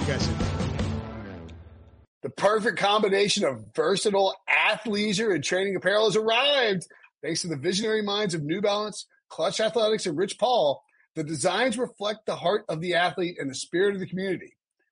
You 0.00 0.06
guys. 0.06 0.28
The 2.22 2.30
perfect 2.30 2.78
combination 2.78 3.44
of 3.44 3.64
versatile 3.74 4.36
athleisure 4.48 5.34
and 5.34 5.42
training 5.42 5.74
apparel 5.74 6.04
has 6.04 6.16
arrived. 6.16 6.86
Thanks 7.22 7.42
to 7.42 7.48
the 7.48 7.56
visionary 7.56 8.02
minds 8.02 8.34
of 8.34 8.42
New 8.42 8.60
Balance, 8.60 9.06
Klutch 9.28 9.58
Athletics, 9.58 10.06
and 10.06 10.16
Rich 10.16 10.38
Paul, 10.38 10.82
the 11.16 11.24
designs 11.24 11.76
reflect 11.76 12.26
the 12.26 12.36
heart 12.36 12.64
of 12.68 12.80
the 12.80 12.94
athlete 12.94 13.36
and 13.40 13.50
the 13.50 13.54
spirit 13.54 13.94
of 13.94 14.00
the 14.00 14.06
community. 14.06 14.54